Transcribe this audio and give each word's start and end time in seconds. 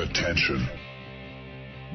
Attention. 0.00 0.66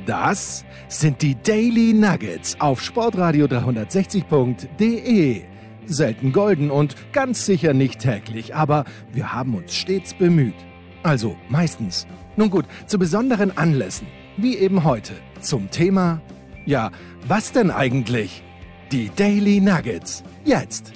Das 0.05 0.63
sind 0.87 1.21
die 1.23 1.35
Daily 1.41 1.93
Nuggets 1.93 2.55
auf 2.59 2.81
Sportradio 2.81 3.47
360.de. 3.47 5.41
Selten 5.87 6.31
golden 6.31 6.69
und 6.69 6.95
ganz 7.13 7.45
sicher 7.45 7.73
nicht 7.73 7.99
täglich, 7.99 8.53
aber 8.53 8.85
wir 9.11 9.33
haben 9.33 9.55
uns 9.55 9.73
stets 9.73 10.13
bemüht. 10.13 10.53
Also 11.01 11.35
meistens. 11.49 12.05
Nun 12.35 12.51
gut, 12.51 12.65
zu 12.85 12.99
besonderen 12.99 13.57
Anlässen, 13.57 14.07
wie 14.37 14.57
eben 14.57 14.83
heute, 14.83 15.13
zum 15.39 15.71
Thema, 15.71 16.21
ja, 16.65 16.91
was 17.27 17.51
denn 17.53 17.71
eigentlich? 17.71 18.43
Die 18.91 19.09
Daily 19.15 19.61
Nuggets. 19.61 20.23
Jetzt. 20.43 20.93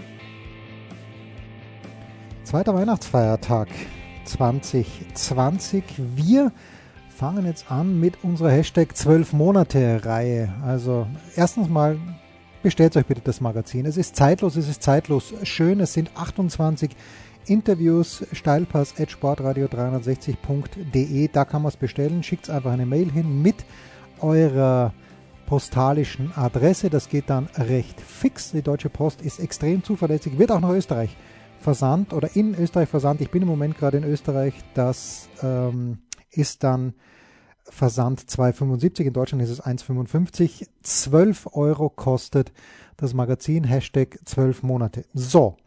Zweiter 2.43 2.75
Weihnachtsfeiertag 2.75 3.69
2020. 4.25 5.83
Wir 6.15 6.51
fangen 7.19 7.45
jetzt 7.45 7.69
an 7.69 7.99
mit 7.99 8.23
unserer 8.23 8.51
Hashtag 8.51 8.95
12 8.95 9.33
Monate 9.33 10.05
Reihe. 10.05 10.53
Also 10.63 11.05
erstens 11.35 11.67
mal 11.67 11.97
bestellt 12.63 12.95
euch 12.95 13.07
bitte 13.07 13.19
das 13.21 13.41
Magazin. 13.41 13.85
Es 13.85 13.97
ist 13.97 14.15
zeitlos, 14.15 14.55
es 14.55 14.69
ist 14.69 14.81
zeitlos 14.81 15.33
schön. 15.43 15.81
Es 15.81 15.91
sind 15.91 16.11
28 16.15 16.91
Interviews, 17.45 18.25
Steilpass 18.31 18.97
at 18.97 19.09
sportradio360.de. 19.09 21.27
Da 21.27 21.43
kann 21.43 21.61
man 21.61 21.67
es 21.67 21.75
bestellen. 21.75 22.23
Schickt 22.23 22.49
einfach 22.49 22.71
eine 22.71 22.85
Mail 22.85 23.11
hin 23.11 23.41
mit 23.41 23.65
eurer 24.21 24.93
postalischen 25.45 26.31
Adresse. 26.37 26.89
Das 26.89 27.09
geht 27.09 27.29
dann 27.29 27.49
recht 27.57 27.99
fix. 27.99 28.53
Die 28.53 28.61
Deutsche 28.61 28.89
Post 28.89 29.21
ist 29.23 29.41
extrem 29.41 29.83
zuverlässig, 29.83 30.39
wird 30.39 30.53
auch 30.53 30.61
nach 30.61 30.71
Österreich 30.71 31.17
versandt 31.59 32.13
oder 32.13 32.33
in 32.37 32.55
Österreich 32.55 32.87
versandt. 32.87 33.19
Ich 33.19 33.29
bin 33.29 33.41
im 33.41 33.49
Moment 33.49 33.77
gerade 33.77 33.97
in 33.97 34.05
Österreich. 34.05 34.53
Das 34.73 35.27
ähm, 35.43 35.97
ist 36.31 36.63
dann 36.63 36.93
Versand 37.69 38.21
2,75. 38.21 39.03
In 39.03 39.13
Deutschland 39.13 39.43
ist 39.43 39.49
es 39.49 39.63
1,55. 39.63 40.67
12 40.83 41.49
Euro 41.53 41.89
kostet 41.89 42.51
das 42.97 43.13
Magazin. 43.13 43.63
Hashtag 43.63 44.19
12 44.25 44.63
Monate. 44.63 45.05
So. 45.13 45.57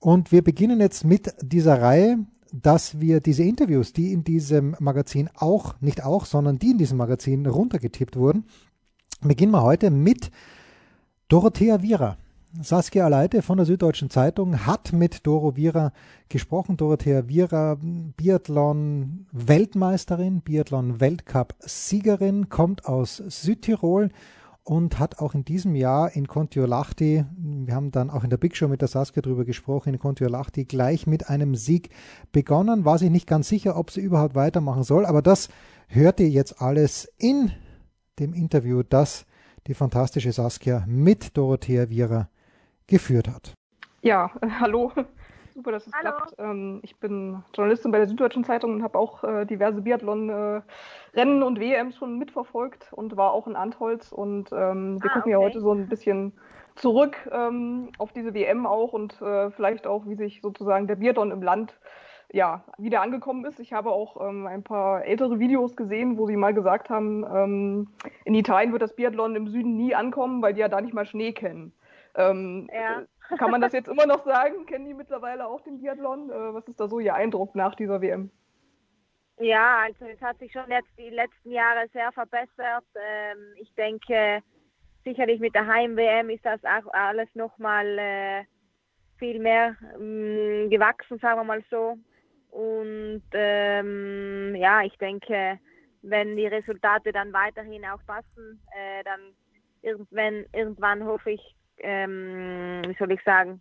Und 0.00 0.32
wir 0.32 0.42
beginnen 0.42 0.80
jetzt 0.80 1.04
mit 1.04 1.34
dieser 1.42 1.80
Reihe, 1.80 2.18
dass 2.52 3.00
wir 3.00 3.20
diese 3.20 3.42
Interviews, 3.42 3.92
die 3.92 4.12
in 4.12 4.24
diesem 4.24 4.76
Magazin 4.78 5.28
auch, 5.34 5.74
nicht 5.80 6.04
auch, 6.04 6.24
sondern 6.24 6.58
die 6.58 6.70
in 6.70 6.78
diesem 6.78 6.98
Magazin 6.98 7.46
runtergetippt 7.46 8.16
wurden, 8.16 8.44
beginnen 9.20 9.52
wir 9.52 9.62
heute 9.62 9.90
mit 9.90 10.30
Dorothea 11.28 11.82
Viera. 11.82 12.16
Saskia 12.62 13.04
Aleite 13.04 13.42
von 13.42 13.58
der 13.58 13.66
Süddeutschen 13.66 14.08
Zeitung 14.08 14.64
hat 14.66 14.94
mit 14.94 15.26
Doro 15.26 15.56
Vira 15.56 15.92
gesprochen. 16.30 16.78
Dorothea 16.78 17.28
Vira, 17.28 17.76
Biathlon-Weltmeisterin, 18.16 20.40
Biathlon-Weltcup-Siegerin, 20.40 22.48
kommt 22.48 22.86
aus 22.86 23.18
Südtirol 23.18 24.08
und 24.64 24.98
hat 24.98 25.18
auch 25.18 25.34
in 25.34 25.44
diesem 25.44 25.74
Jahr 25.74 26.16
in 26.16 26.26
Kontiolahti, 26.26 27.26
wir 27.36 27.74
haben 27.74 27.90
dann 27.90 28.08
auch 28.08 28.24
in 28.24 28.30
der 28.30 28.38
Big 28.38 28.56
Show 28.56 28.68
mit 28.68 28.80
der 28.80 28.88
Saskia 28.88 29.20
drüber 29.20 29.44
gesprochen, 29.44 29.92
in 29.92 29.98
Kontiolahti 29.98 30.64
gleich 30.64 31.06
mit 31.06 31.28
einem 31.28 31.54
Sieg 31.54 31.90
begonnen. 32.32 32.86
War 32.86 32.98
sich 32.98 33.10
nicht 33.10 33.26
ganz 33.26 33.48
sicher, 33.48 33.76
ob 33.76 33.90
sie 33.90 34.00
überhaupt 34.00 34.34
weitermachen 34.34 34.84
soll, 34.84 35.04
aber 35.04 35.20
das 35.20 35.50
hört 35.86 36.18
ihr 36.18 36.30
jetzt 36.30 36.62
alles 36.62 37.12
in 37.18 37.50
dem 38.18 38.32
Interview, 38.32 38.82
das 38.82 39.26
die 39.66 39.74
fantastische 39.74 40.32
Saskia 40.32 40.86
mit 40.86 41.36
Dorothea 41.36 41.90
Vira 41.90 42.30
geführt 42.88 43.28
hat. 43.28 43.54
Ja, 44.02 44.30
äh, 44.40 44.48
hallo. 44.60 44.92
Super, 45.54 45.72
dass 45.72 45.86
es 45.86 45.92
hallo. 45.92 46.16
klappt. 46.16 46.34
Ähm, 46.38 46.80
ich 46.82 46.98
bin 46.98 47.42
Journalistin 47.54 47.90
bei 47.90 47.98
der 47.98 48.06
Süddeutschen 48.06 48.44
Zeitung 48.44 48.74
und 48.74 48.82
habe 48.82 48.98
auch 48.98 49.24
äh, 49.24 49.44
diverse 49.44 49.82
Biathlon-Rennen 49.82 51.42
äh, 51.42 51.44
und 51.44 51.60
WMs 51.60 51.96
schon 51.96 52.18
mitverfolgt 52.18 52.92
und 52.92 53.16
war 53.16 53.32
auch 53.32 53.46
in 53.46 53.56
Antholz. 53.56 54.12
Und 54.12 54.52
ähm, 54.52 55.02
wir 55.02 55.10
ah, 55.10 55.14
gucken 55.14 55.22
okay. 55.22 55.30
ja 55.32 55.38
heute 55.38 55.60
so 55.60 55.72
ein 55.72 55.88
bisschen 55.88 56.32
zurück 56.76 57.16
ähm, 57.32 57.90
auf 57.98 58.12
diese 58.12 58.34
WM 58.34 58.66
auch 58.66 58.92
und 58.92 59.20
äh, 59.20 59.50
vielleicht 59.50 59.86
auch, 59.86 60.06
wie 60.06 60.14
sich 60.14 60.40
sozusagen 60.42 60.86
der 60.86 60.96
Biathlon 60.96 61.32
im 61.32 61.42
Land 61.42 61.76
ja, 62.32 62.62
wieder 62.76 63.00
angekommen 63.00 63.44
ist. 63.44 63.58
Ich 63.58 63.72
habe 63.72 63.90
auch 63.90 64.28
ähm, 64.28 64.46
ein 64.46 64.62
paar 64.62 65.04
ältere 65.04 65.38
Videos 65.38 65.76
gesehen, 65.76 66.18
wo 66.18 66.26
sie 66.26 66.36
mal 66.36 66.54
gesagt 66.54 66.90
haben, 66.90 67.24
ähm, 67.24 67.88
in 68.24 68.34
Italien 68.34 68.72
wird 68.72 68.82
das 68.82 68.94
Biathlon 68.94 69.34
im 69.34 69.48
Süden 69.48 69.76
nie 69.76 69.94
ankommen, 69.94 70.42
weil 70.42 70.54
die 70.54 70.60
ja 70.60 70.68
da 70.68 70.80
nicht 70.80 70.94
mal 70.94 71.06
Schnee 71.06 71.32
kennen. 71.32 71.72
Ähm, 72.18 72.68
ja. 72.72 73.04
Kann 73.38 73.50
man 73.50 73.60
das 73.60 73.72
jetzt 73.72 73.88
immer 73.88 74.06
noch 74.06 74.24
sagen? 74.24 74.66
Kennen 74.66 74.86
die 74.86 74.94
mittlerweile 74.94 75.46
auch 75.46 75.60
den 75.60 75.78
Biathlon? 75.78 76.30
Äh, 76.30 76.54
was 76.54 76.66
ist 76.66 76.80
da 76.80 76.88
so 76.88 76.98
Ihr 76.98 77.14
Eindruck 77.14 77.54
nach 77.54 77.74
dieser 77.74 78.00
WM? 78.00 78.30
Ja, 79.38 79.84
also 79.84 80.04
es 80.06 80.20
hat 80.20 80.38
sich 80.38 80.52
schon 80.52 80.68
jetzt 80.68 80.90
die 80.98 81.10
letzten 81.10 81.52
Jahre 81.52 81.88
sehr 81.92 82.10
verbessert. 82.10 82.84
Ähm, 82.96 83.54
ich 83.56 83.72
denke, 83.74 84.42
sicherlich 85.04 85.38
mit 85.38 85.54
der 85.54 85.66
Heim-WM 85.66 86.30
ist 86.30 86.44
das 86.44 86.60
auch 86.64 86.92
alles 86.92 87.28
nochmal 87.34 87.86
äh, 87.98 88.44
viel 89.18 89.38
mehr 89.38 89.76
ähm, 89.94 90.68
gewachsen, 90.70 91.18
sagen 91.18 91.38
wir 91.38 91.44
mal 91.44 91.62
so. 91.70 91.96
Und 92.50 93.22
ähm, 93.32 94.56
ja, 94.56 94.82
ich 94.82 94.96
denke, 94.98 95.60
wenn 96.02 96.36
die 96.36 96.46
Resultate 96.46 97.12
dann 97.12 97.32
weiterhin 97.32 97.84
auch 97.84 98.04
passen, 98.06 98.60
äh, 98.74 99.04
dann 99.04 99.20
irgendwann, 99.82 100.46
irgendwann 100.52 101.04
hoffe 101.04 101.32
ich, 101.32 101.57
ähm, 101.80 102.82
wie 102.86 102.96
soll 102.98 103.12
ich 103.12 103.22
sagen, 103.24 103.60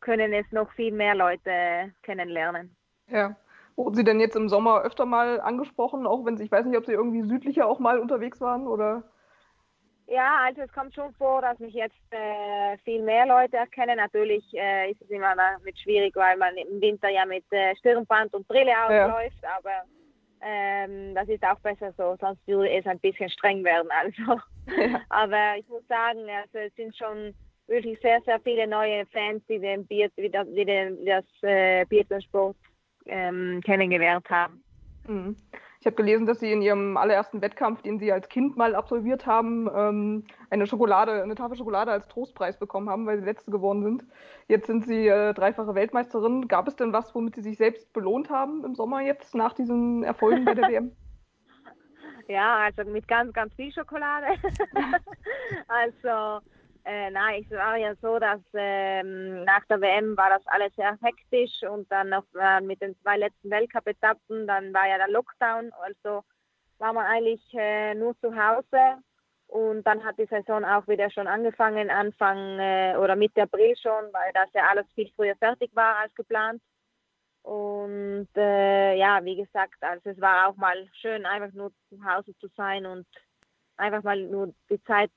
können 0.00 0.32
es 0.32 0.50
noch 0.52 0.70
viel 0.72 0.92
mehr 0.92 1.14
Leute 1.14 1.92
kennenlernen. 2.02 2.74
Ja. 3.08 3.36
Wurden 3.76 3.94
Sie 3.94 4.04
denn 4.04 4.20
jetzt 4.20 4.36
im 4.36 4.48
Sommer 4.48 4.82
öfter 4.82 5.04
mal 5.04 5.40
angesprochen, 5.40 6.06
auch 6.06 6.24
wenn 6.24 6.36
Sie, 6.36 6.44
ich 6.44 6.50
weiß 6.50 6.64
nicht, 6.64 6.78
ob 6.78 6.86
Sie 6.86 6.92
irgendwie 6.92 7.22
südlicher 7.22 7.66
auch 7.66 7.78
mal 7.78 7.98
unterwegs 7.98 8.40
waren 8.40 8.66
oder? 8.66 9.02
Ja, 10.06 10.38
also 10.44 10.62
es 10.62 10.72
kommt 10.72 10.94
schon 10.94 11.12
vor, 11.14 11.42
dass 11.42 11.58
mich 11.58 11.74
jetzt 11.74 11.96
äh, 12.10 12.78
viel 12.84 13.02
mehr 13.02 13.26
Leute 13.26 13.56
erkennen. 13.56 13.96
Natürlich 13.96 14.44
äh, 14.54 14.92
ist 14.92 15.02
es 15.02 15.10
immer 15.10 15.34
damit 15.34 15.78
schwierig, 15.80 16.14
weil 16.14 16.36
man 16.36 16.56
im 16.56 16.80
Winter 16.80 17.08
ja 17.08 17.26
mit 17.26 17.44
äh, 17.50 17.74
Stirnband 17.76 18.32
und 18.32 18.46
Brille 18.46 18.72
ausläuft, 18.84 19.42
ja. 19.42 19.56
aber 19.58 19.82
ähm, 20.42 21.14
das 21.14 21.28
ist 21.28 21.42
auch 21.42 21.58
besser 21.60 21.92
so, 21.96 22.16
sonst 22.20 22.46
würde 22.46 22.70
es 22.70 22.86
ein 22.86 22.98
bisschen 22.98 23.30
streng 23.30 23.64
werden. 23.64 23.88
Also. 23.90 24.40
Ja. 24.76 25.00
Aber 25.08 25.56
ich 25.58 25.68
muss 25.68 25.86
sagen, 25.88 26.20
also 26.28 26.58
es 26.58 26.74
sind 26.74 26.96
schon 26.96 27.34
wirklich 27.66 27.98
sehr, 28.00 28.20
sehr 28.22 28.40
viele 28.40 28.66
neue 28.66 29.06
Fans, 29.06 29.42
die 29.48 29.58
den 29.58 29.86
Bier, 29.86 30.10
die 30.16 30.30
das, 30.30 30.46
die 30.48 30.64
den, 30.64 31.04
das 31.04 31.24
äh, 31.42 31.84
Biathlon-Sport 31.86 32.56
ähm, 33.06 33.60
kennengelernt 33.64 34.28
haben. 34.30 34.62
Mhm. 35.06 35.36
Ich 35.86 35.88
habe 35.88 36.02
gelesen, 36.02 36.26
dass 36.26 36.40
Sie 36.40 36.50
in 36.50 36.62
Ihrem 36.62 36.96
allerersten 36.96 37.40
Wettkampf, 37.42 37.80
den 37.80 38.00
Sie 38.00 38.10
als 38.10 38.28
Kind 38.28 38.56
mal 38.56 38.74
absolviert 38.74 39.24
haben, 39.24 39.70
ähm, 39.72 40.24
eine 40.50 40.66
Schokolade, 40.66 41.22
eine 41.22 41.36
Tafel 41.36 41.56
Schokolade 41.56 41.92
als 41.92 42.08
Trostpreis 42.08 42.58
bekommen 42.58 42.90
haben, 42.90 43.06
weil 43.06 43.20
Sie 43.20 43.24
Letzte 43.24 43.52
geworden 43.52 43.84
sind. 43.84 44.04
Jetzt 44.48 44.66
sind 44.66 44.84
Sie 44.84 45.06
äh, 45.06 45.32
dreifache 45.32 45.76
Weltmeisterin. 45.76 46.48
Gab 46.48 46.66
es 46.66 46.74
denn 46.74 46.92
was, 46.92 47.14
womit 47.14 47.36
Sie 47.36 47.42
sich 47.42 47.56
selbst 47.56 47.92
belohnt 47.92 48.30
haben 48.30 48.64
im 48.64 48.74
Sommer 48.74 49.00
jetzt 49.00 49.36
nach 49.36 49.52
diesen 49.52 50.02
Erfolgen 50.02 50.44
bei 50.44 50.54
der 50.54 50.68
WM? 50.68 50.90
Ja, 52.26 52.56
also 52.56 52.82
mit 52.90 53.06
ganz, 53.06 53.32
ganz 53.32 53.54
viel 53.54 53.70
Schokolade. 53.70 54.26
also 55.68 56.44
äh, 56.86 57.10
nein, 57.10 57.44
es 57.44 57.50
war 57.50 57.76
ja 57.76 57.94
so, 57.96 58.18
dass 58.20 58.40
ähm, 58.54 59.42
nach 59.44 59.64
der 59.66 59.80
WM 59.80 60.16
war 60.16 60.30
das 60.30 60.46
alles 60.46 60.72
sehr 60.76 60.96
hektisch 61.02 61.62
und 61.68 61.90
dann 61.90 62.10
noch 62.10 62.24
äh, 62.38 62.60
mit 62.60 62.80
den 62.80 62.96
zwei 63.00 63.16
letzten 63.16 63.50
Weltcup-Etappen, 63.50 64.46
dann 64.46 64.72
war 64.72 64.86
ja 64.86 64.96
der 64.96 65.08
Lockdown, 65.08 65.72
also 65.82 66.22
war 66.78 66.92
man 66.92 67.06
eigentlich 67.06 67.42
äh, 67.54 67.94
nur 67.94 68.16
zu 68.20 68.36
Hause 68.36 69.02
und 69.48 69.84
dann 69.84 70.04
hat 70.04 70.16
die 70.18 70.26
Saison 70.26 70.64
auch 70.64 70.86
wieder 70.86 71.10
schon 71.10 71.26
angefangen, 71.26 71.90
Anfang 71.90 72.58
äh, 72.60 72.96
oder 72.96 73.16
Mitte 73.16 73.42
April 73.42 73.74
schon, 73.76 74.12
weil 74.12 74.32
das 74.32 74.48
ja 74.54 74.68
alles 74.68 74.86
viel 74.94 75.10
früher 75.16 75.34
fertig 75.36 75.74
war 75.74 75.96
als 75.98 76.14
geplant. 76.14 76.62
Und 77.42 78.28
äh, 78.36 78.96
ja, 78.96 79.24
wie 79.24 79.36
gesagt, 79.36 79.76
also 79.80 80.10
es 80.10 80.20
war 80.20 80.48
auch 80.48 80.56
mal 80.56 80.88
schön, 81.00 81.26
einfach 81.26 81.52
nur 81.52 81.72
zu 81.88 82.04
Hause 82.04 82.36
zu 82.38 82.48
sein 82.56 82.86
und 82.86 83.06
einfach 83.76 84.02
mal 84.02 84.20
nur 84.20 84.52
die 84.68 84.82
Zeit 84.84 85.12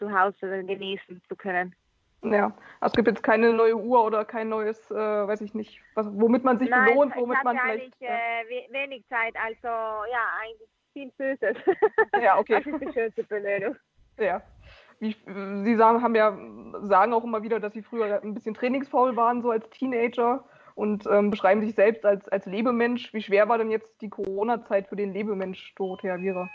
zu 0.00 0.10
Hause 0.18 0.64
genießen 0.64 1.22
zu 1.28 1.36
können. 1.36 1.74
Ja, 2.22 2.52
also 2.80 2.92
es 2.92 2.92
gibt 2.92 3.08
jetzt 3.08 3.22
keine 3.22 3.52
neue 3.52 3.76
Uhr 3.76 4.04
oder 4.04 4.24
kein 4.24 4.48
neues, 4.48 4.90
äh, 4.90 4.94
weiß 4.94 5.40
ich 5.40 5.54
nicht, 5.54 5.80
was, 5.94 6.06
womit 6.12 6.44
man 6.44 6.58
sich 6.58 6.68
Nein, 6.68 6.86
belohnt, 6.86 7.16
womit 7.16 7.42
man 7.44 7.58
vielleicht. 7.58 8.00
Ja. 8.00 8.08
Äh, 8.08 8.72
wenig 8.72 9.06
Zeit, 9.08 9.34
also 9.42 9.68
ja, 9.68 10.26
eigentlich 10.42 10.68
viel 10.92 11.10
Süßes. 11.16 11.56
Ja, 12.22 12.38
okay. 12.38 12.62
Das 12.62 12.66
ist 12.66 12.80
die 12.80 12.92
schönste 12.92 13.24
Belohnung. 13.24 13.76
Ja. 14.18 14.42
Wie, 14.98 15.16
Sie 15.64 15.76
sagen, 15.76 16.02
haben 16.02 16.14
ja, 16.14 16.36
sagen 16.82 17.14
auch 17.14 17.24
immer 17.24 17.42
wieder, 17.42 17.58
dass 17.58 17.72
Sie 17.72 17.82
früher 17.82 18.20
ein 18.22 18.34
bisschen 18.34 18.54
trainingsfaul 18.54 19.16
waren, 19.16 19.40
so 19.40 19.50
als 19.50 19.70
Teenager 19.70 20.44
und 20.74 21.06
ähm, 21.10 21.30
beschreiben 21.30 21.62
sich 21.62 21.74
selbst 21.74 22.04
als, 22.04 22.28
als 22.28 22.44
Lebemensch. 22.44 23.14
Wie 23.14 23.22
schwer 23.22 23.48
war 23.48 23.56
denn 23.56 23.70
jetzt 23.70 24.02
die 24.02 24.10
Corona-Zeit 24.10 24.88
für 24.88 24.96
den 24.96 25.14
Lebemensch 25.14 25.74
Dorothea 25.76 26.18
Viera? 26.18 26.50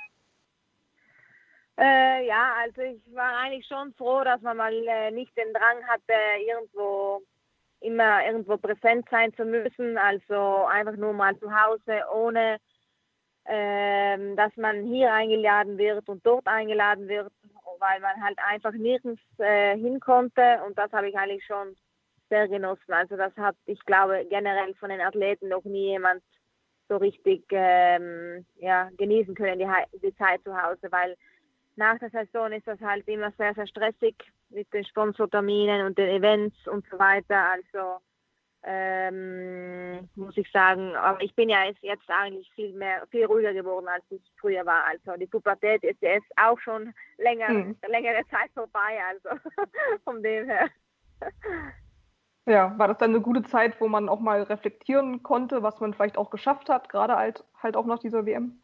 Äh, 1.77 2.25
ja, 2.27 2.54
also 2.62 2.81
ich 2.81 3.01
war 3.13 3.38
eigentlich 3.38 3.68
schon 3.68 3.94
froh, 3.95 4.24
dass 4.24 4.42
man 4.42 4.57
mal 4.57 4.74
äh, 4.74 5.12
nicht 5.12 5.36
den 5.38 5.54
Drang 5.54 5.83
hatte, 5.88 6.13
irgendwo 6.48 7.22
immer 7.81 8.25
irgendwo 8.25 8.57
präsent 8.57 9.07
sein 9.12 9.33
zu 9.36 9.45
müssen. 9.45 9.98
Also 9.98 10.66
einfach 10.66 10.95
nur 10.95 11.13
mal 11.13 11.38
zu 11.39 11.51
Hause, 11.54 12.04
ohne 12.13 12.57
ähm, 13.45 14.36
dass 14.36 14.56
man 14.57 14.86
hier 14.86 15.13
eingeladen 15.13 15.77
wird 15.77 16.07
und 16.10 16.25
dort 16.25 16.48
eingeladen 16.48 17.07
wird, 17.07 17.31
weil 17.80 18.00
man 18.00 18.24
halt 18.24 18.39
einfach 18.39 18.71
nirgends 18.74 19.21
äh, 19.38 19.78
hin 19.78 20.00
konnte 20.00 20.62
und 20.66 20.78
das 20.78 20.92
habe 20.92 21.10
ich 21.10 21.18
eigentlich 21.18 21.45
schon 21.45 21.75
sehr 22.30 22.48
genossen. 22.48 22.92
Also 22.92 23.18
das 23.18 23.36
hat, 23.38 23.56
ich 23.66 23.80
glaube, 23.86 24.25
generell 24.30 24.74
von 24.75 24.89
den 24.89 25.01
Athleten 25.01 25.50
noch 25.50 25.63
nie 25.63 25.89
jemand 25.89 26.24
so 26.89 26.98
richtig 26.98 27.45
ähm, 27.51 28.45
ja, 28.57 28.89
genießen 28.98 29.36
können, 29.36 29.60
die, 29.60 30.00
die 30.00 30.16
Zeit 30.16 30.42
zu 30.44 30.60
Hause, 30.60 30.92
weil 30.92 31.16
nach 31.77 32.00
der 32.00 32.10
Saison 32.10 32.51
ist 32.51 32.68
das 32.68 32.80
halt 32.81 33.07
immer 33.07 33.31
sehr, 33.38 33.54
sehr 33.54 33.68
stressig 33.68 34.16
mit 34.50 34.72
den 34.74 34.86
Sponsorterminen 34.86 35.86
und 35.86 35.98
den 35.98 36.10
Events 36.10 36.56
und 36.68 36.86
so 36.89 36.98
weiter. 36.98 37.51
Also 37.51 38.01
ähm, 38.68 40.10
muss 40.16 40.36
ich 40.38 40.50
sagen, 40.51 40.95
aber 40.95 41.22
ich 41.22 41.36
bin 41.36 41.50
ja 41.50 41.66
jetzt 41.81 42.10
eigentlich 42.10 42.51
viel 42.54 42.74
mehr, 42.74 43.06
viel 43.12 43.25
ruhiger 43.25 43.54
geworden, 43.54 43.88
als 43.88 44.04
ich 44.10 44.22
früher 44.39 44.66
war. 44.66 44.86
Also 44.86 45.19
die 45.19 45.27
Pubertät 45.27 45.83
ist 45.83 46.01
jetzt 46.01 46.31
auch 46.36 46.60
schon 46.60 46.94
länger, 47.18 47.48
hm. 47.48 47.78
längere 47.88 48.24
Zeit 48.31 48.50
vorbei, 48.54 49.00
also 49.07 49.39
von 50.04 50.24
dem 50.24 50.50
her. 50.50 50.69
Ja, 52.48 52.78
war 52.78 52.88
das 52.88 52.98
dann 52.98 53.12
eine 53.12 53.21
gute 53.21 53.44
Zeit, 53.44 53.80
wo 53.80 53.88
man 53.88 54.10
auch 54.10 54.19
mal 54.19 54.42
reflektieren 54.44 55.21
konnte, 55.21 55.62
was 55.62 55.80
man 55.80 55.94
vielleicht 55.94 56.18
auch 56.18 56.31
geschafft 56.31 56.69
hat, 56.69 56.89
gerade 56.89 57.16
halt, 57.16 57.44
halt 57.62 57.75
auch 57.75 57.86
nach 57.86 58.00
dieser 58.00 58.25
WM? 58.25 58.60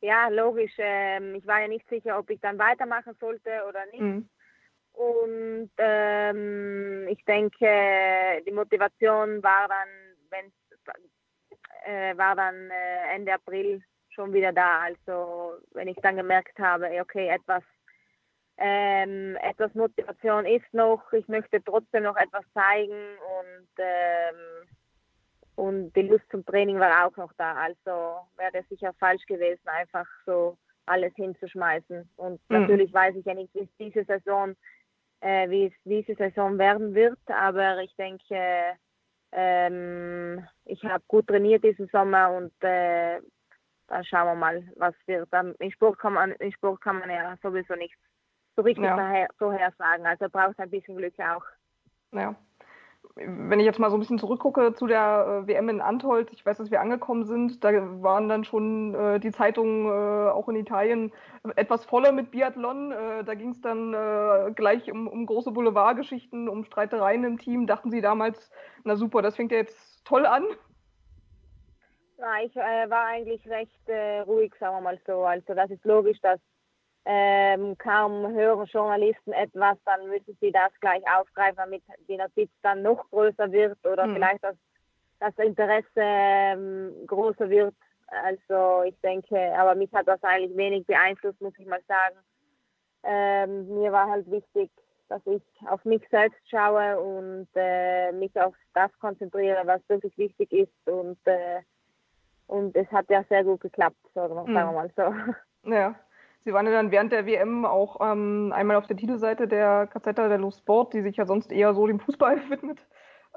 Ja, 0.00 0.28
logisch. 0.28 0.74
Ähm, 0.78 1.34
ich 1.34 1.46
war 1.46 1.60
ja 1.60 1.68
nicht 1.68 1.88
sicher, 1.88 2.18
ob 2.18 2.30
ich 2.30 2.40
dann 2.40 2.58
weitermachen 2.58 3.16
sollte 3.20 3.50
oder 3.68 3.84
nicht. 3.86 4.00
Mhm. 4.00 4.28
Und 4.92 5.70
ähm, 5.78 7.06
ich 7.08 7.24
denke, 7.24 8.42
die 8.46 8.52
Motivation 8.52 9.42
war 9.42 9.68
dann, 9.68 9.88
wenn 10.30 10.52
äh, 11.84 12.16
war 12.16 12.34
dann 12.34 12.70
äh, 12.70 13.14
Ende 13.14 13.34
April 13.34 13.82
schon 14.10 14.32
wieder 14.32 14.52
da. 14.52 14.80
Also 14.80 15.58
wenn 15.72 15.88
ich 15.88 15.96
dann 16.02 16.16
gemerkt 16.16 16.58
habe, 16.58 16.88
okay, 17.00 17.28
etwas 17.28 17.62
ähm, 18.60 19.36
etwas 19.36 19.72
Motivation 19.74 20.44
ist 20.44 20.66
noch, 20.74 21.12
ich 21.12 21.28
möchte 21.28 21.62
trotzdem 21.62 22.02
noch 22.02 22.16
etwas 22.16 22.44
zeigen 22.52 23.16
und, 23.38 23.68
ähm, 23.78 24.68
und 25.58 25.92
die 25.96 26.02
Lust 26.02 26.24
zum 26.30 26.46
Training 26.46 26.78
war 26.78 27.04
auch 27.04 27.16
noch 27.16 27.32
da. 27.36 27.52
Also 27.54 28.28
wäre 28.36 28.52
es 28.54 28.68
sicher 28.68 28.92
falsch 29.00 29.26
gewesen, 29.26 29.66
einfach 29.66 30.06
so 30.24 30.56
alles 30.86 31.12
hinzuschmeißen. 31.16 32.08
Und 32.16 32.40
mhm. 32.48 32.60
natürlich 32.60 32.92
weiß 32.92 33.16
ich 33.16 33.24
ja 33.26 33.34
nicht, 33.34 33.52
wie 33.54 33.62
es 33.62 33.76
diese 33.76 34.04
Saison, 34.04 34.54
äh, 35.20 35.50
wie 35.50 35.66
es 35.66 35.72
diese 35.84 36.14
Saison 36.14 36.58
werden 36.58 36.94
wird, 36.94 37.18
aber 37.26 37.82
ich 37.82 37.92
denke, 37.96 38.76
ähm, 39.32 40.46
ich 40.64 40.84
habe 40.84 41.02
gut 41.08 41.26
trainiert 41.26 41.64
diesen 41.64 41.88
Sommer 41.88 42.30
und 42.30 42.52
äh, 42.62 43.20
dann 43.88 44.04
schauen 44.04 44.28
wir 44.28 44.34
mal, 44.36 44.62
was 44.76 44.94
wird. 45.06 45.28
Im 45.58 45.70
Sport 45.72 45.98
kann 45.98 46.12
man, 46.12 46.32
im 46.32 46.52
Sport 46.52 46.80
kann 46.82 47.00
man 47.00 47.10
ja 47.10 47.36
sowieso 47.42 47.74
nichts 47.74 47.98
so 48.54 48.62
richtig 48.62 48.84
ja. 48.84 49.26
vorhersagen. 49.38 50.06
Also 50.06 50.28
braucht 50.28 50.60
ein 50.60 50.70
bisschen 50.70 50.96
Glück 50.96 51.18
auch. 51.18 51.44
Ja. 52.12 52.36
Wenn 53.26 53.58
ich 53.58 53.66
jetzt 53.66 53.78
mal 53.78 53.90
so 53.90 53.96
ein 53.96 54.00
bisschen 54.00 54.18
zurückgucke 54.18 54.74
zu 54.74 54.86
der 54.86 55.42
äh, 55.44 55.46
WM 55.48 55.68
in 55.68 55.80
Antolz, 55.80 56.32
ich 56.32 56.46
weiß, 56.46 56.58
dass 56.58 56.70
wir 56.70 56.80
angekommen 56.80 57.24
sind, 57.24 57.64
da 57.64 57.70
waren 58.02 58.28
dann 58.28 58.44
schon 58.44 58.94
äh, 58.94 59.18
die 59.18 59.32
Zeitungen 59.32 59.86
äh, 59.86 60.30
auch 60.30 60.48
in 60.48 60.56
Italien 60.56 61.12
etwas 61.56 61.84
voller 61.84 62.12
mit 62.12 62.30
Biathlon. 62.30 62.92
Äh, 62.92 63.24
da 63.24 63.34
ging 63.34 63.50
es 63.50 63.60
dann 63.60 63.92
äh, 63.92 64.52
gleich 64.52 64.90
um, 64.92 65.08
um 65.08 65.26
große 65.26 65.50
Boulevardgeschichten, 65.50 66.48
um 66.48 66.64
Streitereien 66.64 67.24
im 67.24 67.38
Team. 67.38 67.66
Dachten 67.66 67.90
Sie 67.90 68.00
damals, 68.00 68.50
na 68.84 68.94
super, 68.94 69.20
das 69.20 69.36
fängt 69.36 69.50
ja 69.50 69.58
jetzt 69.58 70.04
toll 70.04 70.24
an? 70.24 70.44
Ja, 72.18 72.34
ich 72.44 72.56
äh, 72.56 72.90
war 72.90 73.06
eigentlich 73.06 73.48
recht 73.48 73.88
ruhig, 74.26 74.52
sagen 74.60 74.76
wir 74.76 74.80
mal 74.80 74.98
so. 75.06 75.24
Also 75.24 75.54
das 75.54 75.70
ist 75.70 75.84
logisch, 75.84 76.20
dass 76.20 76.40
ähm, 77.04 77.76
kaum 77.78 78.32
hören 78.34 78.66
Journalisten 78.66 79.32
etwas, 79.32 79.78
dann 79.84 80.08
müssen 80.08 80.36
sie 80.40 80.52
das 80.52 80.70
gleich 80.80 81.02
aufgreifen, 81.18 81.56
damit 81.56 81.82
die 82.08 82.16
Notiz 82.16 82.50
dann 82.62 82.82
noch 82.82 83.08
größer 83.10 83.50
wird 83.50 83.78
oder 83.86 84.06
mhm. 84.06 84.14
vielleicht 84.14 84.44
das, 84.44 84.56
das 85.20 85.36
Interesse 85.38 85.86
ähm, 85.96 86.92
größer 87.06 87.48
wird. 87.48 87.74
Also 88.08 88.82
ich 88.84 88.98
denke, 89.00 89.38
aber 89.56 89.74
mich 89.74 89.92
hat 89.92 90.08
das 90.08 90.22
eigentlich 90.22 90.56
wenig 90.56 90.86
beeinflusst, 90.86 91.40
muss 91.40 91.58
ich 91.58 91.66
mal 91.66 91.82
sagen. 91.88 92.16
Ähm, 93.04 93.68
mir 93.68 93.92
war 93.92 94.10
halt 94.10 94.30
wichtig, 94.30 94.70
dass 95.08 95.22
ich 95.26 95.42
auf 95.66 95.84
mich 95.84 96.02
selbst 96.10 96.40
schaue 96.50 96.98
und 97.00 97.48
äh, 97.54 98.12
mich 98.12 98.38
auf 98.40 98.54
das 98.74 98.90
konzentriere, 98.98 99.62
was 99.64 99.80
wirklich 99.88 100.16
wichtig 100.18 100.52
ist 100.52 100.88
und 100.88 101.18
äh, 101.26 101.62
und 102.48 102.74
es 102.76 102.90
hat 102.90 103.08
ja 103.10 103.22
sehr 103.28 103.44
gut 103.44 103.60
geklappt, 103.60 103.96
sagen 104.14 104.34
wir 104.34 104.44
mhm. 104.44 104.54
mal 104.54 104.90
so. 104.96 105.70
Ja. 105.70 105.94
Sie 106.48 106.54
waren 106.54 106.64
ja 106.64 106.72
dann 106.72 106.90
während 106.90 107.12
der 107.12 107.26
WM 107.26 107.66
auch 107.66 108.00
ähm, 108.00 108.54
einmal 108.56 108.76
auf 108.76 108.86
der 108.86 108.96
Titelseite 108.96 109.46
der 109.48 109.86
Gazzetta 109.92 110.28
dello 110.28 110.50
Sport, 110.50 110.94
die 110.94 111.02
sich 111.02 111.18
ja 111.18 111.26
sonst 111.26 111.52
eher 111.52 111.74
so 111.74 111.86
dem 111.86 112.00
Fußball 112.00 112.40
widmet. 112.48 112.86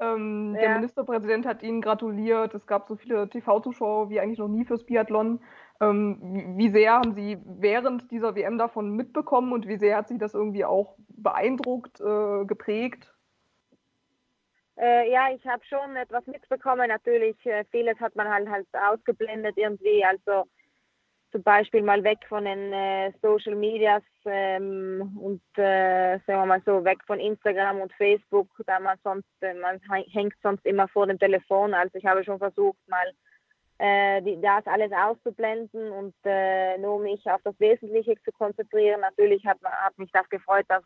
Ähm, 0.00 0.54
ja. 0.54 0.62
Der 0.62 0.74
Ministerpräsident 0.76 1.44
hat 1.44 1.62
Ihnen 1.62 1.82
gratuliert. 1.82 2.54
Es 2.54 2.66
gab 2.66 2.88
so 2.88 2.96
viele 2.96 3.28
TV-Zuschauer 3.28 4.08
wie 4.08 4.18
eigentlich 4.18 4.38
noch 4.38 4.48
nie 4.48 4.64
fürs 4.64 4.86
Biathlon. 4.86 5.40
Ähm, 5.82 6.20
wie, 6.22 6.56
wie, 6.56 6.68
sehr 6.70 6.94
haben 6.94 7.12
Sie 7.12 7.36
während 7.44 8.10
dieser 8.10 8.34
WM 8.34 8.56
davon 8.56 8.96
mitbekommen 8.96 9.52
und 9.52 9.68
wie 9.68 9.76
sehr 9.76 9.98
hat 9.98 10.08
Sie 10.08 10.16
das 10.16 10.32
irgendwie 10.32 10.64
auch 10.64 10.96
beeindruckt, 11.08 12.00
äh, 12.00 12.46
geprägt? 12.46 13.12
Äh, 14.78 15.12
ja, 15.12 15.26
ich 15.34 15.46
habe 15.46 15.62
schon 15.66 15.96
etwas 15.96 16.26
mitbekommen. 16.26 16.88
Natürlich, 16.88 17.36
äh, 17.44 17.66
vieles 17.70 18.00
hat 18.00 18.16
man 18.16 18.30
halt, 18.30 18.48
halt 18.48 18.68
ausgeblendet 18.72 19.58
irgendwie. 19.58 20.02
Also 20.02 20.46
zum 21.32 21.42
Beispiel 21.42 21.82
mal 21.82 22.04
weg 22.04 22.18
von 22.28 22.44
den 22.44 22.72
äh, 22.72 23.12
Social 23.22 23.56
Medias 23.56 24.02
ähm, 24.26 25.18
und 25.20 25.42
äh, 25.56 26.18
sagen 26.26 26.40
wir 26.40 26.46
mal 26.46 26.62
so 26.64 26.84
weg 26.84 26.98
von 27.06 27.18
Instagram 27.18 27.80
und 27.80 27.92
Facebook, 27.94 28.48
da 28.66 28.78
man 28.78 28.98
sonst 29.02 29.26
äh, 29.40 29.54
man 29.54 29.80
hängt 30.12 30.34
sonst 30.42 30.64
immer 30.66 30.86
vor 30.88 31.06
dem 31.06 31.18
Telefon. 31.18 31.74
Also 31.74 31.96
ich 31.96 32.04
habe 32.04 32.22
schon 32.22 32.38
versucht 32.38 32.78
mal 32.86 33.12
äh, 33.78 34.22
die, 34.22 34.40
das 34.40 34.66
alles 34.66 34.92
auszublenden 34.92 35.90
und 35.90 36.14
äh, 36.24 36.78
nur 36.78 37.00
mich 37.00 37.24
auf 37.26 37.40
das 37.42 37.58
Wesentliche 37.58 38.14
zu 38.24 38.30
konzentrieren. 38.32 39.00
Natürlich 39.00 39.44
hat, 39.46 39.58
hat 39.64 39.98
mich 39.98 40.12
das 40.12 40.28
gefreut, 40.28 40.66
dass 40.68 40.84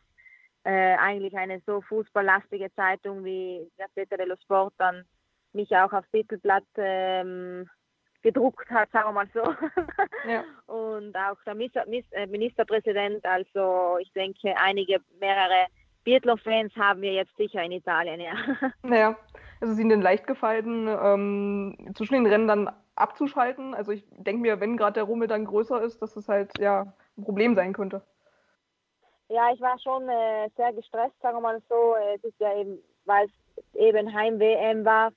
äh, 0.64 0.96
eigentlich 0.96 1.36
eine 1.36 1.60
so 1.66 1.80
fußballlastige 1.82 2.72
Zeitung 2.74 3.24
wie 3.24 3.70
Gazzetta 3.78 4.16
dello 4.16 4.36
Sport 4.36 4.74
dann 4.78 5.04
mich 5.52 5.76
auch 5.76 5.92
aufs 5.92 6.10
Titelblatt 6.10 6.64
ähm, 6.76 7.68
gedruckt 8.26 8.68
hat, 8.70 8.90
sagen 8.90 9.08
wir 9.08 9.12
mal 9.12 9.28
so. 9.32 9.42
Ja. 10.28 10.42
Und 10.66 11.14
auch 11.16 11.36
der 11.46 11.54
äh, 11.54 12.26
Ministerpräsident, 12.26 13.24
also 13.24 13.98
ich 14.00 14.12
denke, 14.12 14.52
einige, 14.56 14.98
mehrere 15.20 15.66
Biathlon-Fans 16.02 16.74
haben 16.74 17.02
wir 17.02 17.12
jetzt 17.12 17.36
sicher 17.36 17.62
in 17.62 17.70
Italien, 17.70 18.20
ja. 18.20 18.34
Naja, 18.82 19.16
es 19.60 19.68
ist 19.68 19.78
Ihnen 19.78 20.02
leicht 20.02 20.26
gefallen, 20.26 20.88
ähm, 20.88 21.92
zwischen 21.94 22.14
den 22.14 22.26
Rennen 22.26 22.48
dann 22.48 22.70
abzuschalten. 22.96 23.74
Also 23.74 23.92
ich 23.92 24.04
denke 24.10 24.42
mir, 24.42 24.58
wenn 24.58 24.76
gerade 24.76 24.94
der 24.94 25.04
Rummel 25.04 25.28
dann 25.28 25.44
größer 25.44 25.80
ist, 25.82 26.02
dass 26.02 26.16
es 26.16 26.28
halt 26.28 26.50
ja 26.58 26.92
ein 27.16 27.24
Problem 27.24 27.54
sein 27.54 27.72
könnte. 27.72 28.02
Ja, 29.28 29.52
ich 29.52 29.60
war 29.60 29.78
schon 29.78 30.08
äh, 30.08 30.48
sehr 30.56 30.72
gestresst, 30.72 31.20
sagen 31.22 31.36
wir 31.36 31.42
mal 31.42 31.62
so. 31.68 31.94
Es 32.14 32.24
ist 32.24 32.40
ja 32.40 32.56
eben, 32.56 32.78
weil 33.04 33.26
es 33.26 33.74
eben 33.74 34.12
Heim-WM 34.12 34.84
war, 34.84 35.12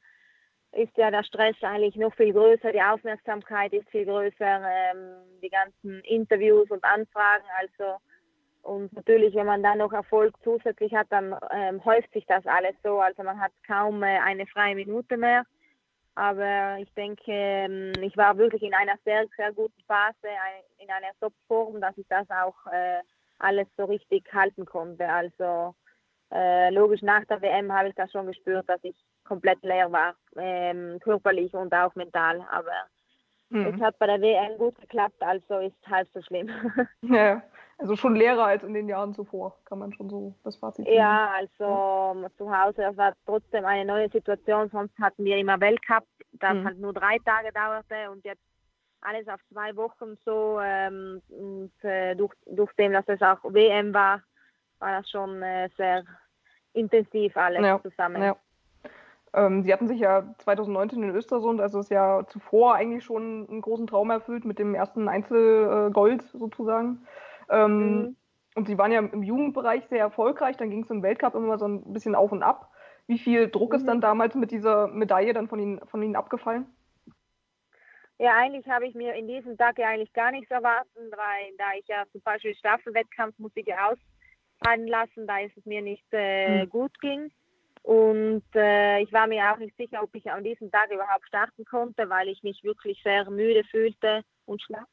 ist 0.71 0.95
ja 0.97 1.11
der 1.11 1.23
Stress 1.23 1.55
eigentlich 1.61 1.95
noch 1.95 2.13
viel 2.13 2.33
größer, 2.33 2.71
die 2.71 2.81
Aufmerksamkeit 2.81 3.73
ist 3.73 3.89
viel 3.89 4.05
größer, 4.05 4.61
ähm, 4.61 5.15
die 5.41 5.49
ganzen 5.49 6.01
Interviews 6.01 6.69
und 6.69 6.83
Anfragen. 6.83 7.45
Also 7.59 7.97
und 8.61 8.91
natürlich, 8.93 9.33
wenn 9.35 9.45
man 9.45 9.63
dann 9.63 9.77
noch 9.77 9.93
Erfolg 9.93 10.35
zusätzlich 10.43 10.93
hat, 10.93 11.07
dann 11.09 11.35
ähm, 11.51 11.83
häuft 11.85 12.11
sich 12.11 12.25
das 12.27 12.45
alles 12.45 12.75
so. 12.83 12.99
Also 12.99 13.23
man 13.23 13.39
hat 13.39 13.51
kaum 13.65 14.03
äh, 14.03 14.19
eine 14.19 14.45
freie 14.47 14.75
Minute 14.75 15.17
mehr. 15.17 15.43
Aber 16.15 16.77
ich 16.79 16.93
denke, 16.95 17.31
ähm, 17.31 17.93
ich 18.01 18.15
war 18.17 18.38
wirklich 18.38 18.61
in 18.61 18.73
einer 18.73 18.95
sehr, 19.05 19.25
sehr 19.38 19.53
guten 19.53 19.81
Phase, 19.88 20.27
in 20.77 20.89
einer 20.89 21.13
Top-Form, 21.21 21.79
dass 21.79 21.97
ich 21.97 22.05
das 22.09 22.29
auch 22.29 22.55
äh, 22.71 22.99
alles 23.39 23.67
so 23.77 23.85
richtig 23.85 24.25
halten 24.33 24.65
konnte. 24.65 25.07
Also 25.07 25.75
äh, 26.31 26.69
logisch 26.69 27.01
nach 27.01 27.25
der 27.25 27.41
WM 27.41 27.71
habe 27.71 27.89
ich 27.89 27.95
das 27.95 28.12
schon 28.12 28.27
gespürt, 28.27 28.67
dass 28.69 28.83
ich 28.83 28.95
komplett 29.24 29.62
leer 29.63 29.91
war, 29.91 30.15
ähm, 30.36 31.00
körperlich 31.00 31.53
und 31.53 31.74
auch 31.74 31.95
mental. 31.95 32.45
Aber 32.51 32.71
mhm. 33.50 33.65
es 33.65 33.81
hat 33.81 33.98
bei 34.00 34.07
der 34.07 34.21
WM 34.21 34.57
gut 34.57 34.79
geklappt, 34.79 35.21
also 35.21 35.59
ist 35.59 35.75
halb 35.88 36.07
so 36.13 36.21
schlimm. 36.21 36.50
Ja, 37.01 37.41
also 37.77 37.95
schon 37.95 38.15
leerer 38.15 38.45
als 38.45 38.63
in 38.63 38.74
den 38.74 38.89
Jahren 38.89 39.13
zuvor, 39.13 39.57
kann 39.65 39.79
man 39.79 39.93
schon 39.93 40.09
so 40.09 40.36
das 40.43 40.57
Fazit 40.57 40.86
ziehen. 40.86 40.95
Ja, 40.95 41.31
also 41.36 42.21
ja. 42.21 42.29
zu 42.38 42.51
Hause 42.51 42.81
das 42.81 42.98
war 42.98 43.13
trotzdem 43.25 43.65
eine 43.65 43.86
neue 43.86 44.09
Situation. 44.09 44.69
Sonst 44.69 44.98
hatten 45.00 45.24
wir 45.24 45.38
immer 45.38 45.59
Weltcup, 45.62 46.03
das 46.33 46.55
mhm. 46.55 46.65
halt 46.65 46.79
nur 46.79 46.93
drei 46.93 47.17
Tage 47.25 47.51
dauerte 47.53 48.12
und 48.12 48.25
jetzt 48.25 48.43
alles 49.01 49.27
auf 49.27 49.39
zwei 49.51 49.75
Wochen 49.75 50.17
so. 50.25 50.59
Ähm, 50.62 51.21
und 51.29 51.71
äh, 51.83 52.15
durch, 52.15 52.33
durch 52.45 52.74
dem, 52.74 52.91
dass 52.91 53.07
es 53.07 53.21
auch 53.21 53.39
WM 53.43 53.93
war, 53.93 54.21
war 54.79 55.00
das 55.00 55.09
schon 55.09 55.41
äh, 55.41 55.69
sehr 55.77 56.03
intensiv 56.74 57.36
alles 57.38 57.65
ja. 57.65 57.81
zusammen. 57.81 58.21
Ja. 58.21 58.36
Ähm, 59.33 59.63
sie 59.63 59.71
hatten 59.71 59.88
sich 59.88 60.00
ja 60.00 60.33
2019 60.39 61.03
in 61.03 61.15
Östersund, 61.15 61.62
also 61.62 61.77
das 61.77 61.89
Jahr 61.89 62.27
zuvor, 62.27 62.75
eigentlich 62.75 63.03
schon 63.03 63.48
einen 63.48 63.62
großen 63.62 63.88
Traum 63.88 64.09
erfüllt 64.09 64.45
mit 64.45 64.57
dem 64.57 64.74
ersten 64.74 65.07
Einzelgold 65.07 66.24
sozusagen. 66.33 67.05
Ähm, 67.50 68.01
mhm. 68.01 68.15
Und 68.55 68.67
sie 68.67 68.77
waren 68.77 68.91
ja 68.91 69.00
im 69.00 69.24
Jugendbereich 69.24 69.86
sehr 69.88 70.00
erfolgreich, 70.00 70.57
dann 70.57 70.71
ging 70.71 70.83
es 70.83 70.89
im 70.89 71.03
Weltcup 71.03 71.36
immer 71.36 71.59
so 71.59 71.67
ein 71.67 71.93
bisschen 71.93 72.15
auf 72.15 72.31
und 72.31 72.41
ab. 72.41 72.71
Wie 73.07 73.19
viel 73.19 73.50
Druck 73.50 73.71
mhm. 73.71 73.77
ist 73.77 73.86
dann 73.86 74.01
damals 74.01 74.36
mit 74.36 74.51
dieser 74.51 74.88
Medaille 74.88 75.33
dann 75.33 75.48
von 75.48 75.59
Ihnen, 75.59 75.79
von 75.88 76.01
Ihnen 76.01 76.15
abgefallen? 76.15 76.65
Ja, 78.17 78.36
eigentlich 78.36 78.67
habe 78.67 78.86
ich 78.86 78.95
mir 78.95 79.13
in 79.13 79.27
diesem 79.27 79.57
Tag 79.57 79.79
ja 79.79 79.88
eigentlich 79.88 80.12
gar 80.12 80.31
nichts 80.31 80.51
erwartet, 80.51 80.91
weil 80.95 81.55
da 81.57 81.65
ich 81.79 81.88
ja 81.88 82.03
zum 82.12 82.21
Beispiel 82.21 82.53
Staffelwettkampfmusik 82.53 83.67
ausfallen 84.59 84.87
lassen, 84.87 85.27
da 85.27 85.41
es 85.41 85.65
mir 85.65 85.81
nicht 85.81 86.05
äh, 86.11 86.63
mhm. 86.63 86.69
gut 86.69 86.99
ging. 87.01 87.31
Und 87.81 88.43
äh, 88.55 89.01
ich 89.01 89.11
war 89.13 89.27
mir 89.27 89.51
auch 89.51 89.57
nicht 89.57 89.75
sicher, 89.77 90.03
ob 90.03 90.13
ich 90.13 90.29
an 90.29 90.43
diesem 90.43 90.69
Tag 90.71 90.91
überhaupt 90.91 91.25
starten 91.27 91.65
konnte, 91.65 92.09
weil 92.09 92.27
ich 92.27 92.43
mich 92.43 92.63
wirklich 92.63 93.01
sehr 93.03 93.29
müde 93.29 93.63
fühlte 93.63 94.21
und 94.45 94.61
schlapp. 94.61 94.87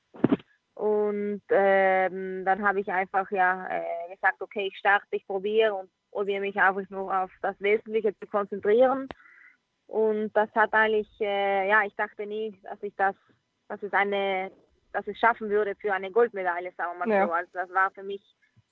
Und 0.75 1.43
ähm, 1.51 2.45
dann 2.45 2.63
habe 2.67 2.81
ich 2.81 2.89
einfach 2.89 3.31
ja 3.31 3.67
äh, 3.69 4.15
gesagt, 4.15 4.41
okay, 4.41 4.69
ich 4.69 4.79
starte, 4.79 5.07
ich 5.11 5.27
probiere 5.27 5.75
und 5.75 5.91
probiere 6.11 6.41
mich 6.41 6.57
einfach 6.57 6.89
nur 6.91 7.23
auf 7.23 7.31
das 7.43 7.59
Wesentliche 7.61 8.17
zu 8.19 8.27
konzentrieren. 8.27 9.09
Und 9.87 10.31
das 10.35 10.51
hat 10.55 10.73
eigentlich, 10.73 11.09
äh, 11.21 11.69
ja, 11.69 11.83
ich 11.85 11.95
dachte 11.97 12.27
nie, 12.27 12.59
dass 12.63 12.83
ich 12.83 12.95
das, 12.97 13.15
dass 13.69 13.83
es 13.83 13.93
eine, 13.93 14.51
dass 14.93 15.07
ich 15.07 15.19
schaffen 15.19 15.49
würde 15.49 15.75
für 15.77 15.93
eine 15.93 16.11
Goldmedaille, 16.11 16.73
sagen 16.77 16.99
wir 16.99 17.07
mal 17.07 17.15
ja. 17.15 17.27
so. 17.27 17.33
Also 17.33 17.51
das 17.53 17.71
war 17.71 17.91
für 17.91 18.03
mich 18.03 18.23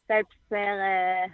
selbst 0.06 0.38
äh, 0.50 1.28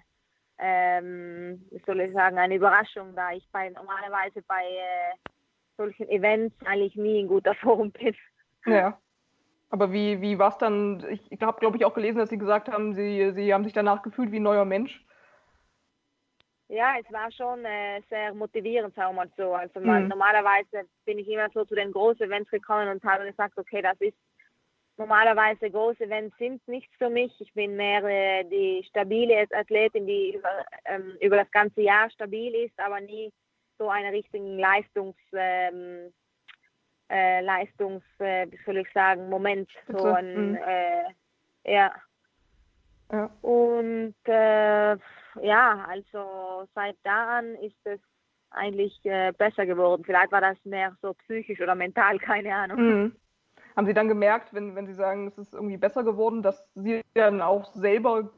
ähm, 0.61 1.67
wie 1.71 1.83
soll 1.87 2.01
ich 2.01 2.13
sagen, 2.13 2.39
eine 2.39 2.55
Überraschung, 2.55 3.15
da 3.17 3.33
ich 3.33 3.47
bei, 3.51 3.71
normalerweise 3.71 4.43
bei 4.43 4.63
äh, 4.63 5.31
solchen 5.77 6.09
Events 6.09 6.55
eigentlich 6.67 6.95
nie 6.97 7.21
in 7.21 7.29
guter 7.29 7.55
Form 7.63 7.91
bin. 7.93 8.15
Ja. 8.67 8.99
Aber 9.71 9.93
wie, 9.93 10.21
wie 10.21 10.39
war 10.39 10.49
es 10.49 10.59
dann? 10.59 11.07
Ich, 11.11 11.21
ich 11.31 11.41
habe, 11.41 11.61
glaube 11.61 11.77
ich, 11.77 11.85
auch 11.85 11.95
gelesen, 11.95 12.19
dass 12.19 12.29
Sie 12.29 12.39
gesagt 12.39 12.69
haben, 12.69 12.93
Sie, 12.95 13.33
Sie 13.35 13.55
haben 13.55 13.65
sich 13.65 13.73
danach 13.73 14.03
gefühlt 14.03 14.33
wie 14.33 14.41
ein 14.41 14.43
neuer 14.43 14.65
Mensch. 14.65 15.05
Ja, 16.69 16.95
es 17.01 17.13
war 17.13 17.31
schon 17.33 17.65
äh, 17.65 18.01
sehr 18.09 18.35
motivierend, 18.35 18.95
sagen 18.95 19.15
wir 19.15 19.25
mal 19.25 19.33
so. 19.37 19.55
Also 19.55 19.81
man, 19.81 20.05
mhm. 20.05 20.09
normalerweise 20.09 20.89
bin 21.05 21.19
ich 21.19 21.29
immer 21.29 21.49
so 21.51 21.65
zu 21.65 21.75
den 21.75 21.93
großen 21.93 22.27
Events 22.27 22.51
gekommen 22.51 22.89
und 22.89 23.03
habe 23.05 23.25
gesagt, 23.27 23.57
okay, 23.59 23.81
das 23.81 24.01
ist 24.01 24.17
normalerweise 25.01 25.71
große 25.71 26.05
Events 26.05 26.37
sind 26.37 26.67
nichts 26.69 26.95
für 26.99 27.09
mich. 27.09 27.33
Ich 27.41 27.53
bin 27.55 27.75
mehr 27.75 28.05
äh, 28.05 28.45
die 28.45 28.85
stabile 28.89 29.47
Athletin, 29.51 30.07
die 30.07 30.35
über, 30.37 30.51
ähm, 30.85 31.17
über 31.21 31.39
das 31.39 31.51
ganze 31.51 31.81
Jahr 31.81 32.11
stabil 32.11 32.55
ist, 32.55 32.79
aber 32.79 33.01
nie 33.01 33.33
so 33.79 33.89
einen 33.89 34.15
richtigen 34.15 34.59
Leistungs, 34.59 35.17
ähm, 35.33 36.13
äh, 37.11 37.41
Leistungs, 37.41 38.05
äh, 38.19 38.47
wie 38.51 38.59
soll 38.67 38.77
ich 38.77 38.93
sagen, 38.93 39.31
Moment. 39.31 39.71
So 39.89 40.05
ein, 40.05 40.51
mhm. 40.51 40.57
äh, 40.57 41.75
ja. 41.75 41.95
ja. 43.11 43.31
Und 43.41 44.15
äh, 44.27 44.97
ja, 45.41 45.87
also 45.89 46.69
seit 46.75 46.97
da 47.05 47.39
an 47.39 47.55
ist 47.57 47.81
es 47.85 48.01
eigentlich 48.51 49.01
äh, 49.05 49.33
besser 49.33 49.65
geworden. 49.65 50.05
Vielleicht 50.05 50.31
war 50.31 50.43
das 50.43 50.63
mehr 50.65 50.95
so 51.01 51.15
psychisch 51.15 51.61
oder 51.61 51.75
mental, 51.75 52.19
keine 52.31 52.55
Ahnung. 52.55 52.79
Mhm. 52.79 53.17
Haben 53.77 53.87
Sie 53.87 53.95
dann 53.95 54.09
gemerkt, 54.09 54.53
wenn, 54.53 54.75
wenn 54.75 54.87
Sie 54.87 54.95
sagen, 54.95 55.27
es 55.27 55.39
ist 55.39 55.55
irgendwie 55.55 55.77
besser 55.77 56.05
geworden, 56.05 56.43
dass 56.43 56.65
Sie 56.75 57.03
dann 57.15 57.41
auch 57.41 57.73
selber 57.73 58.31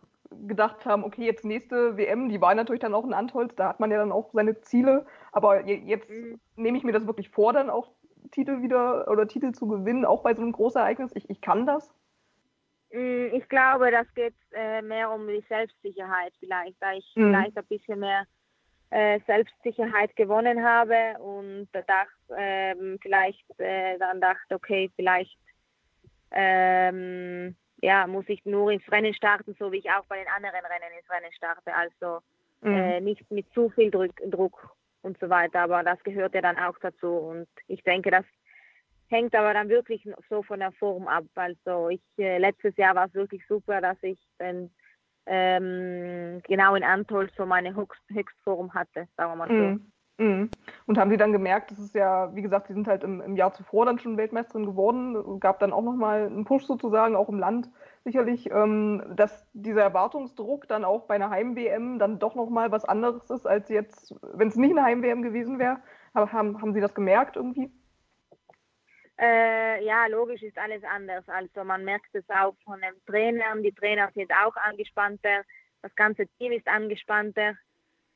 gedacht 0.47 0.87
haben, 0.87 1.05
okay, 1.05 1.25
jetzt 1.25 1.45
nächste 1.45 1.97
WM, 1.97 2.29
die 2.29 2.41
war 2.41 2.55
natürlich 2.55 2.81
dann 2.81 2.95
auch 2.95 3.05
in 3.05 3.13
Antholz, 3.13 3.55
da 3.55 3.69
hat 3.69 3.81
man 3.81 3.91
ja 3.91 3.99
dann 3.99 4.13
auch 4.13 4.31
seine 4.33 4.61
Ziele, 4.61 5.07
aber 5.31 5.67
jetzt 5.67 6.09
mhm. 6.09 6.41
nehme 6.57 6.79
ich 6.79 6.85
mir 6.85 6.93
das 6.93 7.07
wirklich 7.07 7.29
vor, 7.29 7.53
dann 7.53 7.71
auch 7.71 7.91
Titel 8.31 8.63
wieder 8.63 9.09
oder 9.09 9.27
Titel 9.27 9.53
zu 9.53 9.67
gewinnen, 9.67 10.05
auch 10.05 10.23
bei 10.23 10.35
so 10.35 10.43
einem 10.43 10.53
Großereignis. 10.53 11.13
Ich, 11.15 11.29
ich 11.29 11.41
kann 11.41 11.67
das? 11.67 11.93
Mm, 12.93 13.27
ich 13.33 13.49
glaube, 13.49 13.91
das 13.91 14.13
geht 14.15 14.35
äh, 14.53 14.83
mehr 14.83 15.11
um 15.11 15.27
die 15.27 15.45
Selbstsicherheit 15.49 16.33
vielleicht, 16.39 16.81
da 16.81 16.93
ich 16.93 17.13
mhm. 17.17 17.29
vielleicht 17.29 17.59
ein 17.59 17.67
bisschen 17.67 18.01
mehr 18.01 18.25
Selbstsicherheit 19.27 20.15
gewonnen 20.17 20.63
habe 20.63 21.19
und 21.19 21.69
dachte 21.73 22.37
ähm, 22.37 22.99
vielleicht 23.01 23.45
äh, 23.59 23.99
dann 23.99 24.21
dachte, 24.21 24.55
okay, 24.55 24.91
vielleicht 24.97 25.39
ähm, 26.31 27.57
ja, 27.83 28.07
muss 28.07 28.25
ich 28.29 28.45
nur 28.45 28.71
ins 28.71 28.91
Rennen 28.91 29.15
starten, 29.15 29.57
so 29.59 29.73
wie 29.73 29.79
ich 29.79 29.91
auch 29.91 30.05
bei 30.07 30.19
den 30.19 30.29
anderen 30.29 30.65
Rennen 30.65 30.99
ins 30.99 31.11
Rennen 31.11 31.33
starte. 31.33 31.75
Also 31.75 32.21
mhm. 32.61 32.75
äh, 32.75 33.01
nicht 33.01 33.31
mit 33.31 33.47
zu 33.53 33.71
viel 33.71 33.91
Druck, 33.91 34.17
Druck 34.31 34.77
und 35.03 35.19
so 35.19 35.29
weiter, 35.29 35.61
aber 35.61 35.83
das 35.83 36.03
gehört 36.05 36.35
ja 36.35 36.41
dann 36.41 36.59
auch 36.59 36.79
dazu 36.81 37.09
und 37.09 37.49
ich 37.67 37.83
denke, 37.83 38.11
das 38.11 38.25
hängt 39.09 39.35
aber 39.35 39.53
dann 39.53 39.69
wirklich 39.69 40.09
so 40.31 40.43
von 40.43 40.61
der 40.61 40.73
Form 40.73 41.09
ab. 41.09 41.25
Also 41.35 41.89
ich 41.89 42.03
äh, 42.19 42.39
letztes 42.39 42.77
Jahr 42.77 42.95
war 42.95 43.07
es 43.07 43.15
wirklich 43.15 43.43
super, 43.47 43.81
dass 43.81 43.97
ich 44.03 44.19
den 44.41 44.71
ähm, 45.27 46.41
genau 46.45 46.75
in 46.75 46.85
Antol 46.85 47.31
so 47.37 47.47
meine 47.47 47.75
Höchst 47.75 48.03
Höchstform 48.09 48.75
hatte, 48.75 49.07
sagen 49.17 49.33
wir 49.33 49.37
mal 49.37 49.49
so. 49.49 49.55
Mm. 50.23 50.51
Und 50.87 50.99
haben 50.99 51.11
Sie 51.11 51.17
dann 51.17 51.33
gemerkt, 51.33 51.71
das 51.71 51.79
ist 51.79 51.95
ja, 51.95 52.35
wie 52.35 52.43
gesagt, 52.43 52.69
Sie 52.69 52.75
sind 52.75 52.87
halt 52.87 53.03
im, 53.03 53.21
im 53.21 53.35
Jahr 53.35 53.53
zuvor 53.53 53.87
dann 53.87 53.99
schon 53.99 54.17
Weltmeisterin 54.17 54.67
geworden, 54.67 55.41
gab 55.41 55.59
dann 55.59 55.73
auch 55.73 55.83
nochmal 55.83 56.27
einen 56.27 56.45
Push 56.45 56.67
sozusagen, 56.67 57.17
auch 57.17 57.29
im 57.29 57.39
Land 57.39 57.71
sicherlich, 58.05 58.51
ähm, 58.51 59.03
dass 59.17 59.47
dieser 59.53 59.83
Erwartungsdruck 59.83 60.69
dann 60.69 60.85
auch 60.85 61.07
bei 61.07 61.15
einer 61.15 61.31
Heim-WM 61.31 61.99
dann 61.99 62.19
doch 62.19 62.35
nochmal 62.35 62.71
was 62.71 62.85
anderes 62.85 63.31
ist, 63.31 63.47
als 63.47 63.69
jetzt, 63.69 64.15
wenn 64.35 64.49
es 64.49 64.57
nicht 64.57 64.73
eine 64.73 64.83
Heim-WM 64.83 65.23
gewesen 65.23 65.59
wäre. 65.59 65.79
Haben, 66.15 66.61
haben 66.61 66.73
Sie 66.73 66.81
das 66.81 66.95
gemerkt 66.95 67.37
irgendwie? 67.37 67.73
Äh, 69.23 69.85
ja, 69.85 70.07
logisch 70.09 70.43
ist 70.43 70.59
alles 70.59 70.83
anders. 70.83 71.29
Also 71.29 71.63
man 71.63 71.85
merkt 71.85 72.13
es 72.13 72.29
auch 72.29 72.57
von 72.65 72.81
den 72.81 72.95
Trainern. 73.07 73.63
Die 73.63 73.73
Trainer 73.73 74.11
sind 74.15 74.33
auch 74.33 74.57
angespannter. 74.57 75.45
Das 75.81 75.95
ganze 75.95 76.27
Team 76.39 76.51
ist 76.51 76.67
angespannter. 76.67 77.55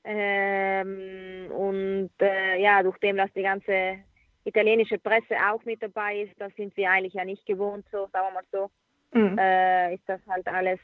Ähm, 0.02 1.50
und 1.52 2.10
äh, 2.20 2.60
ja, 2.60 2.82
durch 2.82 2.98
dem, 2.98 3.16
dass 3.16 3.32
die 3.34 3.42
ganze 3.42 3.98
italienische 4.44 4.98
Presse 4.98 5.36
auch 5.48 5.64
mit 5.64 5.80
dabei 5.80 6.22
ist, 6.22 6.40
das 6.40 6.54
sind 6.56 6.76
wir 6.76 6.90
eigentlich 6.90 7.14
ja 7.14 7.25
nicht 7.25 7.46
gewohnt, 7.46 7.84
so 7.90 8.08
sagen 8.12 8.26
wir 8.28 8.34
mal 8.34 8.44
so, 8.52 8.70
mhm. 9.12 9.38
äh, 9.38 9.94
ist 9.94 10.08
das 10.08 10.20
halt 10.28 10.46
alles 10.46 10.78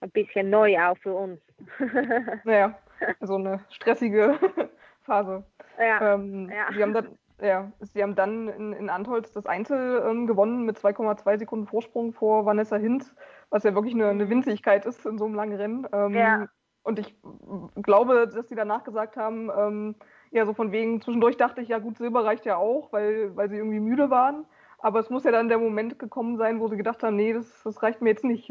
ein 0.00 0.10
bisschen 0.10 0.50
neu 0.50 0.78
auch 0.78 0.98
für 0.98 1.14
uns. 1.14 1.40
naja, 2.44 2.78
so 3.20 3.34
eine 3.34 3.64
stressige 3.70 4.38
Phase. 5.02 5.44
Ja, 5.78 6.14
ähm, 6.14 6.50
ja. 6.50 6.72
Sie 6.72 6.82
haben 6.82 6.94
dann 6.94 7.18
ja, 7.40 7.70
sie 7.80 8.02
haben 8.02 8.14
dann 8.14 8.48
in, 8.48 8.72
in 8.72 8.90
Antholz 8.90 9.32
das 9.32 9.46
Einzel 9.46 10.02
ähm, 10.08 10.26
gewonnen 10.26 10.64
mit 10.64 10.78
2,2 10.78 11.38
Sekunden 11.38 11.66
Vorsprung 11.66 12.12
vor 12.12 12.46
Vanessa 12.46 12.76
Hinz, 12.76 13.14
was 13.50 13.64
ja 13.64 13.74
wirklich 13.74 13.94
eine, 13.94 14.08
eine 14.08 14.28
Winzigkeit 14.28 14.86
ist 14.86 15.04
in 15.04 15.18
so 15.18 15.26
einem 15.26 15.34
langen 15.34 15.56
Rennen. 15.56 15.86
Ähm, 15.92 16.14
ja. 16.14 16.46
Und 16.82 17.00
ich 17.00 17.16
glaube, 17.82 18.28
dass 18.28 18.48
sie 18.48 18.54
danach 18.54 18.84
gesagt 18.84 19.16
haben, 19.16 19.50
ähm, 19.50 19.96
ja, 20.30 20.46
so 20.46 20.54
von 20.54 20.70
wegen, 20.70 21.00
zwischendurch 21.00 21.36
dachte 21.36 21.60
ich, 21.60 21.68
ja 21.68 21.78
gut, 21.78 21.98
Silber 21.98 22.24
reicht 22.24 22.46
ja 22.46 22.56
auch, 22.56 22.92
weil, 22.92 23.34
weil 23.36 23.48
sie 23.48 23.56
irgendwie 23.56 23.80
müde 23.80 24.08
waren. 24.08 24.46
Aber 24.78 25.00
es 25.00 25.10
muss 25.10 25.24
ja 25.24 25.32
dann 25.32 25.48
der 25.48 25.58
Moment 25.58 25.98
gekommen 25.98 26.36
sein, 26.36 26.60
wo 26.60 26.68
sie 26.68 26.76
gedacht 26.76 27.02
haben, 27.02 27.16
nee, 27.16 27.32
das, 27.32 27.62
das 27.64 27.82
reicht 27.82 28.02
mir 28.02 28.10
jetzt 28.10 28.24
nicht. 28.24 28.48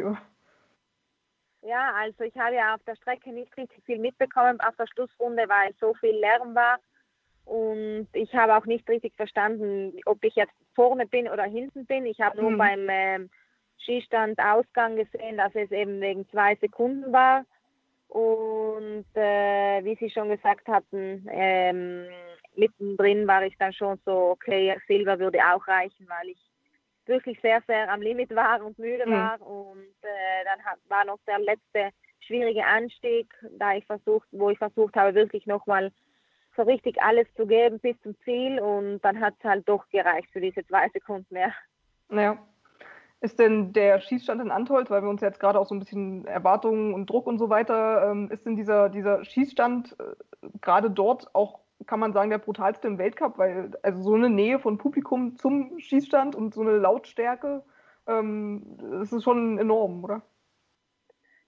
Ja, 1.62 1.94
also 1.96 2.24
ich 2.24 2.38
habe 2.38 2.56
ja 2.56 2.76
auf 2.76 2.84
der 2.84 2.96
Strecke 2.96 3.32
nicht 3.32 3.56
richtig 3.58 3.84
viel 3.86 4.00
mitbekommen 4.00 4.60
auf 4.60 4.76
der 4.76 4.88
Schlussrunde, 4.88 5.46
weil 5.48 5.74
so 5.80 5.94
viel 5.96 6.16
Lärm 6.16 6.54
war. 6.54 6.78
Und 7.46 8.08
ich 8.14 8.34
habe 8.34 8.56
auch 8.56 8.66
nicht 8.66 8.90
richtig 8.90 9.16
verstanden, 9.16 9.94
ob 10.06 10.24
ich 10.24 10.36
jetzt 10.36 10.54
vorne 10.74 11.06
bin 11.06 11.30
oder 11.30 11.44
hinten 11.44 11.86
bin. 11.86 12.06
Ich 12.06 12.20
habe 12.20 12.42
nur 12.42 12.52
mhm. 12.52 12.58
beim 12.58 12.88
ähm, 12.90 13.30
Skistand 13.80 14.40
Ausgang 14.40 14.96
gesehen, 14.96 15.38
dass 15.38 15.54
es 15.54 15.72
eben 15.72 16.02
wegen 16.02 16.28
zwei 16.30 16.56
Sekunden 16.56 17.14
war. 17.14 17.46
Und 18.08 19.06
äh, 19.14 19.84
wie 19.84 19.96
Sie 19.96 20.10
schon 20.10 20.30
gesagt 20.30 20.68
hatten, 20.68 21.28
ähm, 21.32 22.08
mittendrin 22.56 23.28
war 23.28 23.44
ich 23.46 23.58
dann 23.58 23.74
schon 23.74 24.00
so, 24.06 24.32
okay, 24.32 24.76
Silber 24.88 25.20
würde 25.20 25.40
auch 25.40 25.68
reichen, 25.68 26.08
weil 26.08 26.30
ich 26.30 26.40
wirklich 27.06 27.40
sehr, 27.42 27.62
sehr 27.68 27.92
am 27.92 28.02
Limit 28.02 28.36
war 28.36 28.64
und 28.66 28.80
müde 28.80 29.06
mhm. 29.06 29.12
war. 29.12 29.42
Und 29.42 29.96
äh, 30.02 30.46
dann 30.46 30.64
hat, 30.66 30.80
war 30.88 31.06
noch 31.06 31.20
der 31.28 31.40
letzte 31.40 31.92
schwierige 32.22 32.66
Anstieg, 32.66 33.32
da 33.52 33.76
ich 33.76 33.86
versucht, 33.86 34.28
wo 34.32 34.50
ich 34.50 34.58
versucht 34.58 34.96
habe, 34.96 35.14
wirklich 35.14 35.46
nochmal 35.46 35.92
so 36.56 36.64
richtig 36.64 37.02
alles 37.02 37.28
zu 37.36 37.46
geben 37.46 37.80
bis 37.80 38.00
zum 38.02 38.16
Ziel 38.24 38.60
und 38.60 39.00
dann 39.02 39.20
hat 39.20 39.36
es 39.40 39.44
halt 39.44 39.68
doch 39.68 39.88
gereicht 39.90 40.30
für 40.32 40.42
diese 40.42 40.66
zwei 40.66 40.90
Sekunden 40.90 41.34
mehr. 41.34 41.54
Ja. 42.10 42.38
Ist 43.22 43.40
denn 43.40 43.74
der 43.74 44.02
Schießstand 44.02 44.42
in 44.42 44.52
Antolz, 44.52 44.90
weil 44.90 45.02
wir 45.02 45.10
uns 45.10 45.22
jetzt 45.22 45.40
gerade 45.40 45.60
auch 45.60 45.66
so 45.66 45.74
ein 45.74 45.80
bisschen 45.80 46.26
Erwartungen 46.26 46.94
und 46.94 47.10
Druck 47.10 47.28
und 47.28 47.40
so 47.40 47.50
weiter, 47.50 48.12
ähm, 48.12 48.30
ist 48.30 48.46
denn 48.46 48.56
dieser, 48.56 48.90
dieser 48.90 49.24
Schießstand 49.24 49.96
äh, 50.00 50.48
gerade 50.62 50.92
dort 50.92 51.34
auch, 51.34 51.60
kann 51.88 52.00
man 52.00 52.14
sagen, 52.14 52.30
der 52.30 52.38
brutalste 52.38 52.88
im 52.88 52.98
Weltcup? 52.98 53.38
Weil 53.38 53.72
also 53.84 54.04
so 54.04 54.14
eine 54.14 54.30
Nähe 54.30 54.60
von 54.60 54.78
Publikum 54.78 55.38
zum 55.38 55.80
Schießstand 55.80 56.36
und 56.36 56.54
so 56.54 56.62
eine 56.62 56.78
Lautstärke, 56.78 57.64
ähm, 58.06 58.78
das 59.00 59.12
ist 59.12 59.24
schon 59.24 59.58
enorm, 59.58 60.04
oder? 60.04 60.22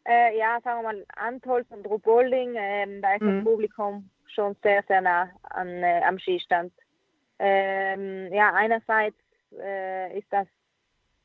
Äh, 0.05 0.37
ja, 0.37 0.59
sagen 0.63 0.79
wir 0.81 0.93
mal, 0.93 1.05
Antolz 1.15 1.69
und 1.69 1.85
Ruhpolding, 1.85 2.55
ähm, 2.55 3.01
da 3.01 3.13
ist 3.15 3.21
mhm. 3.21 3.35
das 3.35 3.43
Publikum 3.43 4.09
schon 4.29 4.55
sehr, 4.63 4.83
sehr 4.87 5.01
nah 5.01 5.29
an, 5.43 5.67
äh, 5.67 6.01
am 6.03 6.19
Skistand. 6.19 6.73
Ähm, 7.39 8.31
ja, 8.33 8.53
einerseits 8.53 9.17
äh, 9.59 10.17
ist 10.17 10.27
das, 10.31 10.47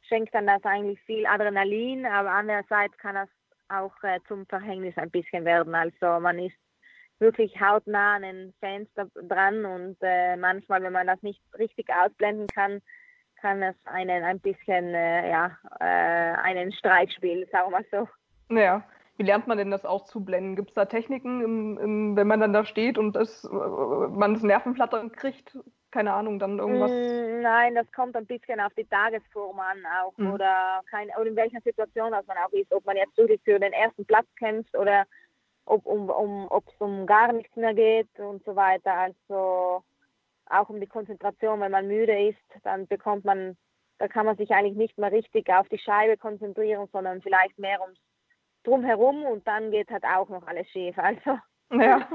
schenkt 0.03 0.35
dann 0.35 0.47
das 0.47 0.65
eigentlich 0.65 1.01
viel 1.03 1.27
Adrenalin, 1.27 2.07
aber 2.07 2.31
andererseits 2.31 2.97
kann 2.99 3.15
das 3.15 3.29
auch 3.69 3.95
äh, 4.03 4.21
zum 4.29 4.47
Verhängnis 4.47 4.97
ein 4.99 5.11
bisschen 5.11 5.45
werden. 5.45 5.75
Also 5.75 6.21
man 6.21 6.39
ist 6.39 6.57
wirklich 7.19 7.59
hautnah 7.61 8.17
an 8.17 8.23
den 8.23 8.55
Fans 8.61 8.89
dran 9.29 9.65
und 9.65 9.97
äh, 10.03 10.37
manchmal, 10.37 10.83
wenn 10.83 10.93
man 10.93 11.07
das 11.07 11.23
nicht 11.23 11.41
richtig 11.59 11.89
ausblenden 11.91 12.49
kann, 12.49 12.83
kann 13.41 13.63
es 13.63 13.77
einen 13.85 14.23
ein 14.23 14.41
bisschen, 14.41 14.95
äh, 14.95 15.31
ja, 15.31 15.57
äh, 15.81 16.37
einen 16.43 16.73
Streich 16.73 17.13
spielen, 17.13 17.47
sagen 17.51 17.73
wir 17.73 17.79
mal 17.79 17.87
so. 17.91 18.09
Ja. 18.55 18.85
Wie 19.23 19.27
lernt 19.27 19.47
man 19.47 19.57
denn 19.57 19.71
das 19.71 19.85
auszublenden? 19.85 20.57
Gibt 20.57 20.71
es 20.71 20.75
da 20.75 20.85
Techniken, 20.85 21.43
im, 21.43 21.79
im, 21.79 22.17
wenn 22.17 22.27
man 22.27 22.41
dann 22.41 22.53
da 22.53 22.65
steht 22.65 22.99
und 22.99 23.15
es, 23.15 23.45
äh, 23.45 23.49
man 23.53 24.35
das 24.35 24.43
Nervenflattern 24.43 25.13
kriegt? 25.13 25.57
Keine 25.93 26.13
Ahnung, 26.13 26.41
dann 26.41 26.59
irgendwas? 26.59 26.91
Mm, 26.91 27.41
nein, 27.41 27.77
das 27.77 27.87
kommt 27.93 28.17
ein 28.17 28.27
bisschen 28.27 28.59
auf 28.59 28.75
die 28.75 28.85
Tagesform 28.85 29.61
an 29.61 29.79
auch 30.03 30.19
mhm. 30.19 30.33
oder, 30.33 30.83
kein, 30.91 31.09
oder 31.11 31.27
in 31.29 31.37
welcher 31.37 31.61
Situation 31.61 32.11
das 32.11 32.27
man 32.27 32.37
auch 32.39 32.51
ist. 32.51 32.75
Ob 32.75 32.85
man 32.85 32.97
jetzt 32.97 33.17
wirklich 33.17 33.41
für 33.45 33.61
den 33.61 33.73
ersten 33.73 34.05
Platz 34.05 34.27
kämpft 34.37 34.77
oder 34.77 35.05
ob 35.67 35.87
um, 35.87 36.11
um, 36.11 36.49
es 36.67 36.81
um 36.81 37.07
gar 37.07 37.33
nichts 37.33 37.55
mehr 37.55 37.75
geht 37.75 38.09
und 38.19 38.45
so 38.45 38.57
weiter. 38.57 38.93
Also 38.93 39.85
auch 40.47 40.69
um 40.69 40.81
die 40.81 40.89
Konzentration, 40.89 41.61
wenn 41.61 41.71
man 41.71 41.87
müde 41.87 42.27
ist, 42.29 42.65
dann 42.65 42.89
bekommt 42.89 43.25
man, 43.25 43.57
da 43.99 44.09
kann 44.09 44.27
man 44.27 44.37
sich 44.37 44.51
eigentlich 44.51 44.77
nicht 44.77 44.99
mehr 44.99 45.13
richtig 45.13 45.49
auf 45.49 45.69
die 45.69 45.79
Scheibe 45.79 46.17
konzentrieren, 46.17 46.89
sondern 46.91 47.23
vielleicht 47.23 47.57
mehr 47.61 47.81
ums 47.81 48.01
Drumherum 48.65 49.25
und 49.25 49.47
dann 49.47 49.71
geht 49.71 49.91
halt 49.91 50.05
auch 50.05 50.29
noch 50.29 50.47
alles 50.47 50.69
schief. 50.69 50.99
Also. 50.99 51.39
Ja. 51.71 52.07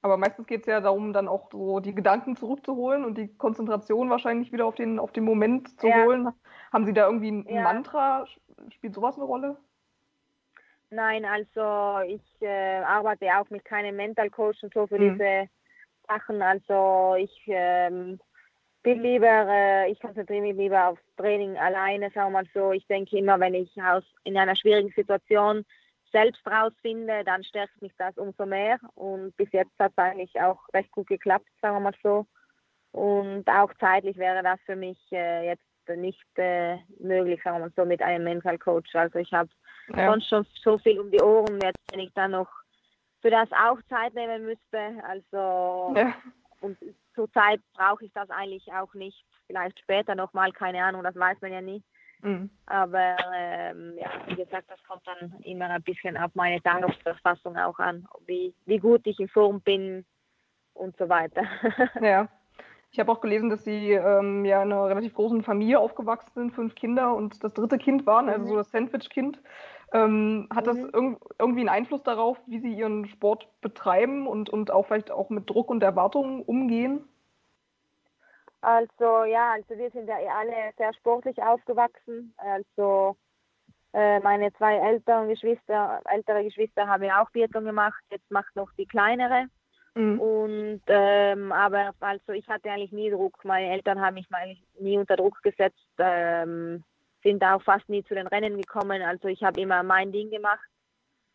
Aber 0.00 0.16
meistens 0.16 0.46
geht 0.46 0.60
es 0.60 0.66
ja 0.66 0.80
darum, 0.80 1.12
dann 1.12 1.26
auch 1.26 1.50
so 1.50 1.80
die 1.80 1.94
Gedanken 1.94 2.36
zurückzuholen 2.36 3.04
und 3.04 3.18
die 3.18 3.36
Konzentration 3.36 4.10
wahrscheinlich 4.10 4.52
wieder 4.52 4.66
auf 4.66 4.76
den, 4.76 4.98
auf 4.98 5.10
den 5.12 5.24
Moment 5.24 5.80
zu 5.80 5.88
ja. 5.88 6.04
holen. 6.04 6.28
Haben 6.72 6.86
Sie 6.86 6.92
da 6.92 7.06
irgendwie 7.06 7.32
ein 7.32 7.48
ja. 7.48 7.62
Mantra? 7.62 8.26
Spielt 8.70 8.94
sowas 8.94 9.16
eine 9.16 9.24
Rolle? 9.24 9.56
Nein, 10.90 11.24
also 11.24 12.00
ich 12.06 12.22
äh, 12.40 12.78
arbeite 12.78 13.26
auch 13.38 13.50
mit 13.50 13.64
keinem 13.64 13.96
Mental 13.96 14.30
Coach 14.30 14.62
und 14.62 14.72
so 14.72 14.86
für 14.86 14.98
mhm. 14.98 15.12
diese 15.12 15.48
Sachen. 16.06 16.40
Also 16.42 17.16
ich 17.18 17.42
ähm, 17.48 18.20
bin 18.82 19.02
lieber, 19.02 19.46
äh, 19.48 19.90
ich 19.90 20.00
konzentriere 20.00 20.42
mich 20.42 20.56
lieber 20.56 20.88
aufs 20.88 21.02
Training 21.16 21.56
alleine, 21.56 22.10
sagen 22.10 22.32
wir 22.32 22.42
mal 22.42 22.48
so. 22.54 22.72
Ich 22.72 22.86
denke 22.86 23.18
immer, 23.18 23.38
wenn 23.40 23.54
ich 23.54 23.70
aus, 23.82 24.04
in 24.24 24.36
einer 24.36 24.56
schwierigen 24.56 24.90
Situation 24.90 25.64
selbst 26.12 26.40
rausfinde, 26.46 27.22
dann 27.24 27.44
stärkt 27.44 27.80
mich 27.82 27.92
das 27.98 28.16
umso 28.16 28.46
mehr. 28.46 28.78
Und 28.94 29.36
bis 29.36 29.50
jetzt 29.52 29.72
hat 29.78 29.92
es 29.92 29.98
eigentlich 29.98 30.40
auch 30.40 30.60
recht 30.72 30.90
gut 30.92 31.06
geklappt, 31.06 31.48
sagen 31.60 31.76
wir 31.76 31.80
mal 31.80 31.94
so. 32.02 32.26
Und 32.92 33.46
auch 33.48 33.72
zeitlich 33.78 34.16
wäre 34.16 34.42
das 34.42 34.58
für 34.64 34.76
mich 34.76 34.98
äh, 35.12 35.46
jetzt 35.46 35.62
nicht 35.88 36.26
äh, 36.36 36.76
möglich, 36.98 37.40
sagen 37.42 37.56
wir 37.56 37.66
mal 37.66 37.72
so, 37.76 37.84
mit 37.84 38.02
einem 38.02 38.24
Mental 38.24 38.58
Coach. 38.58 38.94
Also 38.94 39.18
ich 39.18 39.32
habe 39.32 39.48
ja. 39.94 40.10
sonst 40.10 40.28
schon 40.28 40.46
so 40.62 40.78
viel 40.78 40.98
um 41.00 41.10
die 41.10 41.20
Ohren, 41.20 41.60
jetzt 41.62 41.80
wenn 41.90 42.00
ich 42.00 42.12
dann 42.14 42.32
noch 42.32 42.48
für 43.20 43.30
das 43.30 43.50
auch 43.52 43.78
Zeit 43.88 44.14
nehmen 44.14 44.44
müsste. 44.44 45.02
Also 45.06 45.94
ja. 45.96 46.14
Und 46.60 46.78
zurzeit 47.14 47.60
brauche 47.74 48.04
ich 48.04 48.12
das 48.12 48.30
eigentlich 48.30 48.72
auch 48.72 48.92
nicht. 48.94 49.24
Vielleicht 49.46 49.78
später 49.80 50.14
nochmal, 50.14 50.52
keine 50.52 50.82
Ahnung, 50.82 51.02
das 51.02 51.16
weiß 51.16 51.40
man 51.40 51.52
ja 51.52 51.60
nie. 51.60 51.82
Mhm. 52.22 52.50
Aber 52.66 53.16
ähm, 53.34 53.94
ja, 53.96 54.10
wie 54.26 54.34
gesagt, 54.34 54.68
das 54.68 54.82
kommt 54.84 55.06
dann 55.06 55.40
immer 55.44 55.70
ein 55.70 55.82
bisschen 55.82 56.16
auf 56.16 56.34
meine 56.34 56.60
Tagesverfassung 56.60 57.56
auch 57.56 57.78
an, 57.78 58.06
wie, 58.26 58.54
wie 58.66 58.78
gut 58.78 59.06
ich 59.06 59.20
in 59.20 59.28
Form 59.28 59.60
bin 59.60 60.04
und 60.74 60.96
so 60.96 61.08
weiter. 61.08 61.42
Ja. 62.00 62.28
Ich 62.90 62.98
habe 62.98 63.12
auch 63.12 63.20
gelesen, 63.20 63.50
dass 63.50 63.64
Sie 63.64 63.92
ähm, 63.92 64.46
ja 64.46 64.62
in 64.62 64.72
einer 64.72 64.86
relativ 64.86 65.12
großen 65.12 65.42
Familie 65.42 65.78
aufgewachsen 65.78 66.30
sind, 66.34 66.54
fünf 66.54 66.74
Kinder 66.74 67.14
und 67.14 67.44
das 67.44 67.52
dritte 67.52 67.76
Kind 67.76 68.06
waren, 68.06 68.30
also 68.30 68.44
mhm. 68.44 68.48
so 68.48 68.56
das 68.56 68.70
Sandwich-Kind. 68.70 69.42
Ähm, 69.92 70.48
hat 70.54 70.66
mhm. 70.66 70.68
das 70.68 70.78
irg 70.78 71.18
irgendwie 71.38 71.60
einen 71.60 71.68
Einfluss 71.68 72.02
darauf, 72.02 72.38
wie 72.46 72.60
Sie 72.60 72.72
Ihren 72.72 73.06
Sport 73.06 73.48
betreiben 73.60 74.26
und, 74.26 74.50
und 74.50 74.70
auch 74.70 74.86
vielleicht 74.86 75.10
auch 75.10 75.30
mit 75.30 75.48
Druck 75.48 75.70
und 75.70 75.82
Erwartungen 75.82 76.42
umgehen? 76.42 77.08
Also 78.60 79.24
ja, 79.24 79.52
also 79.52 79.78
wir 79.78 79.90
sind 79.90 80.08
ja 80.08 80.16
alle 80.16 80.72
sehr 80.76 80.92
sportlich 80.94 81.40
aufgewachsen. 81.42 82.34
Also 82.36 83.16
äh, 83.92 84.20
meine 84.20 84.52
zwei 84.54 84.76
älteren 84.76 85.28
Geschwister, 85.28 86.00
ältere 86.04 86.44
Geschwister 86.44 86.86
haben 86.86 87.04
ja 87.04 87.22
auch 87.22 87.30
Biathlon 87.30 87.64
gemacht. 87.64 88.02
Jetzt 88.10 88.30
macht 88.30 88.54
noch 88.56 88.70
die 88.76 88.86
kleinere. 88.86 89.46
Mhm. 89.94 90.20
Und 90.20 90.82
ähm, 90.88 91.52
aber 91.52 91.92
also 92.00 92.32
ich 92.32 92.46
hatte 92.48 92.70
eigentlich 92.70 92.92
nie 92.92 93.10
Druck. 93.10 93.44
Meine 93.44 93.72
Eltern 93.72 94.00
haben 94.00 94.14
mich 94.14 94.26
eigentlich 94.30 94.62
nie 94.78 94.98
unter 94.98 95.16
Druck 95.16 95.42
gesetzt. 95.42 95.88
Ähm, 95.98 96.84
sind 97.22 97.42
auch 97.42 97.62
fast 97.62 97.88
nie 97.88 98.04
zu 98.04 98.14
den 98.14 98.26
Rennen 98.26 98.56
gekommen. 98.56 99.02
Also 99.02 99.28
ich 99.28 99.42
habe 99.42 99.60
immer 99.60 99.82
mein 99.82 100.12
Ding 100.12 100.30
gemacht. 100.30 100.68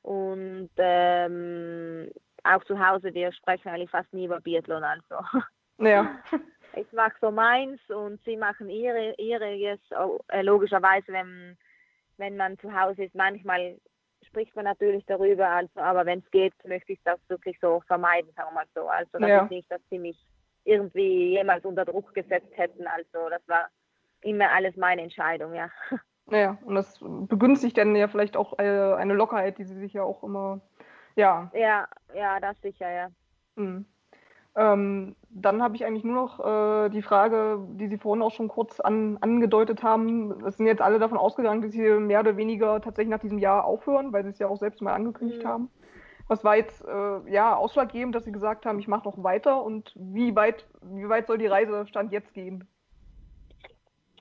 Und 0.02 0.70
ähm, 0.78 2.10
auch 2.44 2.64
zu 2.66 2.78
Hause, 2.78 3.14
wir 3.14 3.32
sprechen 3.32 3.70
eigentlich 3.70 3.90
fast 3.90 4.12
nie 4.14 4.26
über 4.26 4.40
Biathlon. 4.42 4.84
Also. 4.84 5.16
Ja. 5.78 6.20
Ich 6.76 6.92
mache 6.92 7.14
so 7.22 7.30
meins 7.30 7.80
und 7.90 8.20
sie 8.26 8.36
machen 8.36 8.68
ihre, 8.68 9.14
ihres. 9.20 9.80
Oh, 9.92 10.18
äh, 10.30 10.42
logischerweise, 10.42 11.14
wenn, 11.14 11.56
wenn 12.18 12.36
man 12.36 12.58
zu 12.58 12.74
Hause 12.74 13.04
ist, 13.04 13.14
manchmal 13.14 13.78
spricht 14.26 14.56
man 14.56 14.66
natürlich 14.66 15.06
darüber, 15.06 15.48
also, 15.48 15.80
aber 15.80 16.06
wenn 16.08 16.20
es 16.20 16.32
geht, 16.32 16.54
möchte 16.66 16.94
ich 16.94 17.00
das 17.04 17.20
wirklich 17.28 17.60
so 17.62 17.82
vermeiden, 17.86 18.32
sagen 18.36 18.50
wir 18.50 18.56
mal 18.56 18.68
so. 18.74 18.88
Also 18.88 19.20
das 19.20 19.30
ja. 19.30 19.44
ist 19.44 19.52
nicht, 19.52 19.72
dass 19.72 19.82
sie 19.92 20.00
mich 20.00 20.18
irgendwie 20.64 21.34
jemals 21.34 21.64
unter 21.64 21.86
Druck 21.86 22.14
gesetzt 22.14 22.52
hätten. 22.54 22.88
Also 22.88 23.30
das 23.30 23.48
war 23.48 23.68
immer 24.24 24.52
alles 24.52 24.76
meine 24.78 25.02
Entscheidung, 25.02 25.54
ja. 25.54 25.70
Naja, 26.26 26.58
und 26.64 26.76
das 26.76 27.00
begünstigt 27.02 27.78
dann 27.78 27.96
ja 27.96 28.08
vielleicht 28.08 28.38
auch 28.38 28.58
äh, 28.58 28.94
eine 28.94 29.14
Lockerheit, 29.14 29.58
die 29.58 29.66
sie 29.66 29.76
sich 29.76 29.94
ja 29.94 30.04
auch 30.04 30.24
immer, 30.24 30.62
ja. 31.16 31.52
Ja, 31.54 31.88
ja, 32.16 32.40
das 32.40 32.60
sicher, 32.62 32.90
ja. 32.90 33.10
Mhm. 33.56 33.86
Ähm, 34.56 35.16
dann 35.30 35.64
habe 35.64 35.76
ich 35.76 35.84
eigentlich 35.84 36.04
nur 36.04 36.16
noch 36.16 36.40
äh, 36.40 36.90
die 36.90 37.02
Frage, 37.02 37.60
die 37.72 37.88
Sie 37.88 37.98
vorhin 37.98 38.22
auch 38.22 38.32
schon 38.32 38.48
kurz 38.48 38.80
an, 38.80 39.18
angedeutet 39.20 39.82
haben. 39.82 40.46
Es 40.46 40.58
sind 40.58 40.68
jetzt 40.68 40.82
alle 40.82 41.00
davon 41.00 41.18
ausgegangen, 41.18 41.62
dass 41.64 41.72
Sie 41.72 41.82
mehr 41.82 42.20
oder 42.20 42.38
weniger 42.38 42.80
tatsächlich 42.80 43.10
nach 43.10 43.20
diesem 43.20 43.40
Jahr 43.40 43.66
aufhören, 43.66 44.14
weil 44.14 44.24
Sie 44.24 44.30
es 44.30 44.40
ja 44.40 44.48
auch 44.48 44.58
selbst 44.58 44.82
mal 44.82 44.94
angekündigt 44.94 45.44
mhm. 45.44 45.48
haben. 45.48 45.72
Was 46.28 46.44
war 46.44 46.56
jetzt 46.56 46.86
äh, 46.86 47.32
ja 47.32 47.56
ausschlaggebend, 47.56 48.14
dass 48.14 48.26
Sie 48.26 48.32
gesagt 48.32 48.66
haben, 48.66 48.80
ich 48.80 48.88
mache 48.88 49.08
noch 49.08 49.24
weiter 49.24 49.64
und 49.64 49.92
wie 49.96 50.36
weit, 50.36 50.68
wie 50.84 51.10
weit 51.10 51.26
soll 51.26 51.40
die 51.40 51.48
Reise 51.48 51.88
Stand 51.88 52.12
jetzt 52.12 52.34
gehen? 52.34 52.68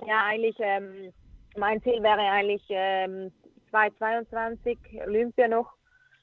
Ja, 0.06 0.24
eigentlich, 0.26 0.56
ähm, 0.58 1.12
mein 1.56 1.82
Ziel 1.82 2.02
wäre 2.02 2.20
eigentlich 2.20 2.64
ähm, 2.68 3.32
2022 3.70 4.78
Olympia 5.06 5.48
noch. 5.48 5.72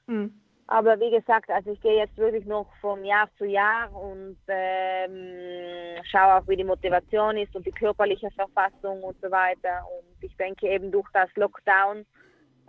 Mhm. 0.06 0.40
Aber 0.66 1.00
wie 1.00 1.10
gesagt, 1.10 1.50
also 1.50 1.72
ich 1.72 1.80
gehe 1.80 1.96
jetzt 1.96 2.16
wirklich 2.16 2.46
noch 2.46 2.68
von 2.80 3.04
Jahr 3.04 3.28
zu 3.36 3.44
Jahr 3.44 3.92
und 3.92 4.38
ähm, 4.46 6.00
schaue 6.04 6.36
auch, 6.36 6.46
wie 6.46 6.56
die 6.56 6.64
Motivation 6.64 7.36
ist 7.36 7.54
und 7.56 7.66
die 7.66 7.72
körperliche 7.72 8.30
Verfassung 8.30 9.02
und 9.02 9.20
so 9.20 9.28
weiter. 9.32 9.84
Und 9.98 10.22
ich 10.22 10.36
denke 10.36 10.68
eben 10.68 10.92
durch 10.92 11.08
das 11.12 11.28
Lockdown, 11.34 12.06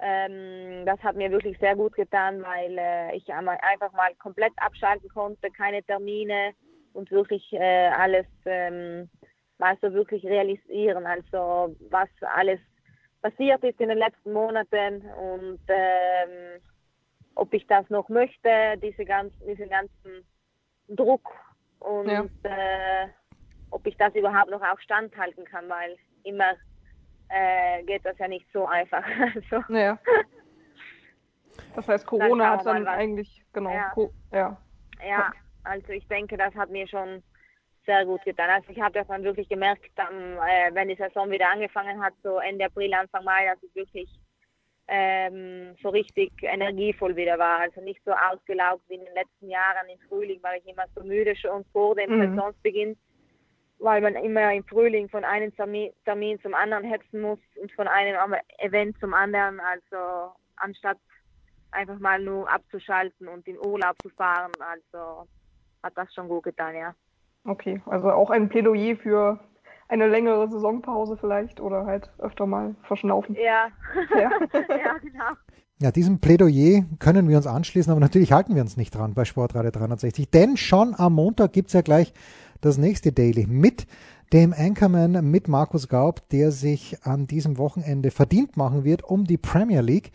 ähm, 0.01 0.83
das 0.87 0.99
hat 1.03 1.15
mir 1.15 1.29
wirklich 1.29 1.59
sehr 1.59 1.75
gut 1.75 1.93
getan, 1.93 2.41
weil 2.41 2.75
äh, 2.79 3.15
ich 3.15 3.31
einfach 3.31 3.91
mal 3.93 4.15
komplett 4.15 4.53
abschalten 4.57 5.07
konnte, 5.09 5.51
keine 5.51 5.83
Termine 5.83 6.53
und 6.93 7.11
wirklich 7.11 7.53
äh, 7.53 7.89
alles 7.89 8.25
ähm, 8.45 9.11
so 9.81 9.93
wirklich 9.93 10.23
realisieren, 10.23 11.05
also 11.05 11.75
was 11.89 12.09
alles 12.35 12.59
passiert 13.21 13.63
ist 13.63 13.79
in 13.79 13.89
den 13.89 13.97
letzten 13.97 14.33
Monaten 14.33 15.01
und 15.11 15.59
ähm, 15.67 16.61
ob 17.35 17.53
ich 17.53 17.65
das 17.67 17.89
noch 17.89 18.09
möchte, 18.09 18.77
diese 18.81 19.05
ganzen, 19.05 19.45
diesen 19.45 19.69
ganzen 19.69 20.25
Druck 20.89 21.29
und 21.79 22.09
ja. 22.09 22.25
äh, 22.43 23.07
ob 23.69 23.85
ich 23.87 23.95
das 23.97 24.13
überhaupt 24.15 24.49
noch 24.49 24.61
auch 24.61 24.79
standhalten 24.79 25.45
kann, 25.45 25.69
weil 25.69 25.95
immer 26.23 26.53
äh, 27.29 27.83
geht 27.83 28.05
das 28.05 28.17
ja 28.17 28.27
nicht 28.27 28.45
so 28.51 28.65
einfach. 28.65 29.03
also, 29.35 29.73
ja. 29.73 29.97
Das 31.75 31.87
heißt, 31.87 32.05
Corona 32.05 32.57
hat 32.57 32.65
dann 32.65 32.87
eigentlich, 32.87 33.43
genau, 33.53 33.71
ja. 33.71 33.93
ja. 34.31 34.57
Ja, 35.07 35.31
also 35.63 35.91
ich 35.93 36.07
denke, 36.07 36.37
das 36.37 36.53
hat 36.55 36.69
mir 36.69 36.87
schon 36.87 37.23
sehr 37.85 38.05
gut 38.05 38.23
getan. 38.23 38.49
Also 38.49 38.69
ich 38.71 38.79
habe 38.79 38.93
das 38.93 39.07
dann 39.07 39.23
wirklich 39.23 39.49
gemerkt, 39.49 39.85
dann, 39.95 40.37
äh, 40.37 40.73
wenn 40.73 40.87
die 40.87 40.95
Saison 40.95 41.29
wieder 41.31 41.49
angefangen 41.49 42.01
hat, 42.03 42.13
so 42.23 42.39
Ende 42.39 42.65
April, 42.65 42.93
Anfang 42.93 43.23
Mai, 43.23 43.45
dass 43.45 43.61
ich 43.63 43.73
wirklich 43.75 44.09
ähm, 44.87 45.75
so 45.81 45.89
richtig 45.89 46.31
energievoll 46.41 47.15
wieder 47.15 47.39
war. 47.39 47.59
Also 47.59 47.81
nicht 47.81 48.01
so 48.05 48.11
ausgelaugt 48.11 48.83
wie 48.89 48.95
in 48.95 49.05
den 49.05 49.13
letzten 49.13 49.49
Jahren 49.49 49.87
im 49.89 49.99
Frühling, 50.07 50.39
weil 50.41 50.59
ich 50.59 50.67
immer 50.67 50.85
so 50.95 51.03
müde 51.03 51.35
schon 51.35 51.65
vor 51.71 51.95
dem 51.95 52.15
mhm. 52.15 52.35
Saisonsbeginn, 52.35 52.97
weil 53.79 54.01
man 54.01 54.15
immer 54.15 54.53
im 54.53 54.65
Frühling 54.65 55.09
von 55.09 55.23
einem 55.23 55.53
Termin 55.55 56.39
zum 56.41 56.53
anderen 56.53 56.83
hetzen 56.83 57.21
muss 57.21 57.39
und 57.59 57.71
von 57.71 57.87
einem 57.87 58.35
Event 58.59 58.99
zum 58.99 59.13
anderen. 59.13 59.59
Also 59.59 60.33
anstatt 60.57 60.97
einfach 61.71 61.99
mal 61.99 62.19
nur 62.21 62.51
abzuschalten 62.51 63.27
und 63.27 63.47
in 63.47 63.57
Urlaub 63.57 63.95
zu 64.01 64.09
fahren. 64.09 64.51
Also 64.59 65.27
hat 65.83 65.93
das 65.95 66.13
schon 66.13 66.27
gut 66.27 66.43
getan, 66.43 66.75
ja. 66.75 66.93
Okay, 67.43 67.81
also 67.85 68.11
auch 68.11 68.29
ein 68.29 68.49
Plädoyer 68.49 68.95
für 68.95 69.39
eine 69.87 70.07
längere 70.07 70.49
Saisonpause 70.49 71.17
vielleicht 71.17 71.59
oder 71.59 71.85
halt 71.85 72.09
öfter 72.19 72.45
mal 72.45 72.75
verschnaufen. 72.83 73.35
Ja, 73.35 73.67
ja, 74.15 74.31
ja 74.53 74.97
genau. 75.01 75.31
Ja, 75.79 75.91
diesem 75.91 76.19
Plädoyer 76.19 76.85
können 76.99 77.27
wir 77.27 77.37
uns 77.37 77.47
anschließen, 77.47 77.91
aber 77.91 77.99
natürlich 77.99 78.31
halten 78.31 78.53
wir 78.53 78.61
uns 78.61 78.77
nicht 78.77 78.93
dran 78.93 79.15
bei 79.15 79.25
Sportradio 79.25 79.71
360, 79.71 80.29
denn 80.29 80.55
schon 80.55 80.93
am 80.95 81.13
Montag 81.13 81.53
gibt 81.53 81.69
es 81.69 81.73
ja 81.73 81.81
gleich 81.81 82.13
das 82.61 82.77
nächste 82.77 83.11
Daily 83.11 83.47
mit 83.47 83.87
dem 84.31 84.53
Anchorman, 84.53 85.29
mit 85.29 85.47
Markus 85.47 85.89
Gaub, 85.89 86.29
der 86.29 86.51
sich 86.51 87.03
an 87.03 87.25
diesem 87.25 87.57
Wochenende 87.57 88.11
verdient 88.11 88.55
machen 88.55 88.83
wird 88.83 89.03
um 89.03 89.25
die 89.25 89.37
Premier 89.37 89.81
League, 89.81 90.11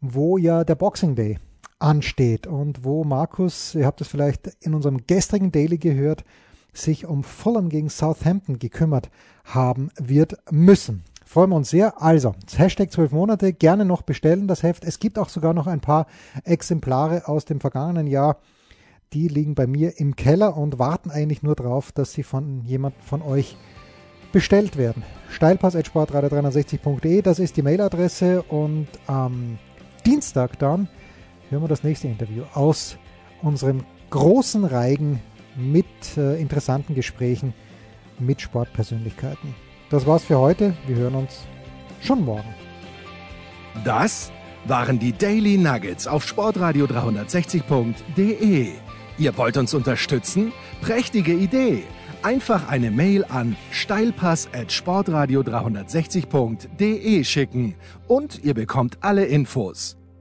wo 0.00 0.38
ja 0.38 0.64
der 0.64 0.76
Boxing 0.76 1.16
Day 1.16 1.38
ansteht 1.80 2.46
und 2.46 2.84
wo 2.84 3.04
Markus, 3.04 3.74
ihr 3.74 3.86
habt 3.86 4.00
es 4.00 4.08
vielleicht 4.08 4.46
in 4.60 4.74
unserem 4.74 5.06
gestrigen 5.06 5.50
Daily 5.50 5.78
gehört, 5.78 6.24
sich 6.72 7.06
um 7.06 7.24
Fulham 7.24 7.68
gegen 7.68 7.88
Southampton 7.88 8.58
gekümmert 8.58 9.10
haben 9.44 9.90
wird 9.98 10.36
müssen. 10.50 11.02
Freuen 11.24 11.50
wir 11.50 11.56
uns 11.56 11.70
sehr. 11.70 12.00
Also, 12.02 12.34
Hashtag 12.56 12.92
12 12.92 13.12
Monate, 13.12 13.52
gerne 13.52 13.84
noch 13.84 14.02
bestellen 14.02 14.48
das 14.48 14.62
Heft. 14.62 14.84
Es 14.84 14.98
gibt 14.98 15.18
auch 15.18 15.28
sogar 15.28 15.54
noch 15.54 15.66
ein 15.66 15.80
paar 15.80 16.06
Exemplare 16.44 17.28
aus 17.28 17.44
dem 17.44 17.60
vergangenen 17.60 18.06
Jahr. 18.06 18.38
Die 19.12 19.28
liegen 19.28 19.54
bei 19.54 19.66
mir 19.66 19.98
im 19.98 20.16
Keller 20.16 20.56
und 20.56 20.78
warten 20.78 21.10
eigentlich 21.10 21.42
nur 21.42 21.56
darauf, 21.56 21.92
dass 21.92 22.12
sie 22.12 22.22
von 22.22 22.62
jemand 22.64 22.94
von 23.02 23.22
euch 23.22 23.56
bestellt 24.32 24.76
werden. 24.76 25.02
Steilpass.sportradio360.de, 25.30 27.22
das 27.22 27.38
ist 27.38 27.56
die 27.56 27.62
Mailadresse 27.62 28.42
und 28.42 28.88
am 29.06 29.58
Dienstag 30.04 30.58
dann 30.58 30.88
hören 31.50 31.62
wir 31.62 31.68
das 31.68 31.84
nächste 31.84 32.08
Interview 32.08 32.44
aus 32.54 32.96
unserem 33.42 33.84
großen 34.10 34.64
Reigen 34.64 35.20
mit 35.56 35.86
äh, 36.16 36.40
interessanten 36.40 36.94
Gesprächen 36.94 37.52
mit 38.18 38.40
Sportpersönlichkeiten. 38.40 39.54
Das 39.90 40.06
war's 40.06 40.24
für 40.24 40.38
heute. 40.38 40.74
Wir 40.86 40.96
hören 40.96 41.16
uns 41.16 41.40
schon 42.00 42.24
morgen. 42.24 42.54
Das 43.84 44.32
waren 44.66 44.98
die 44.98 45.12
Daily 45.12 45.58
Nuggets 45.58 46.06
auf 46.06 46.26
Sportradio 46.26 46.86
360.de. 46.86 48.68
Ihr 49.18 49.36
wollt 49.36 49.56
uns 49.56 49.74
unterstützen? 49.74 50.52
Prächtige 50.80 51.32
Idee! 51.32 51.82
Einfach 52.22 52.68
eine 52.68 52.90
Mail 52.90 53.24
an 53.24 53.56
steilpass@sportradio 53.70 55.40
360.de 55.40 57.24
schicken 57.24 57.74
und 58.08 58.44
ihr 58.44 58.52
bekommt 58.52 58.98
alle 59.00 59.24
Infos. 59.24 59.99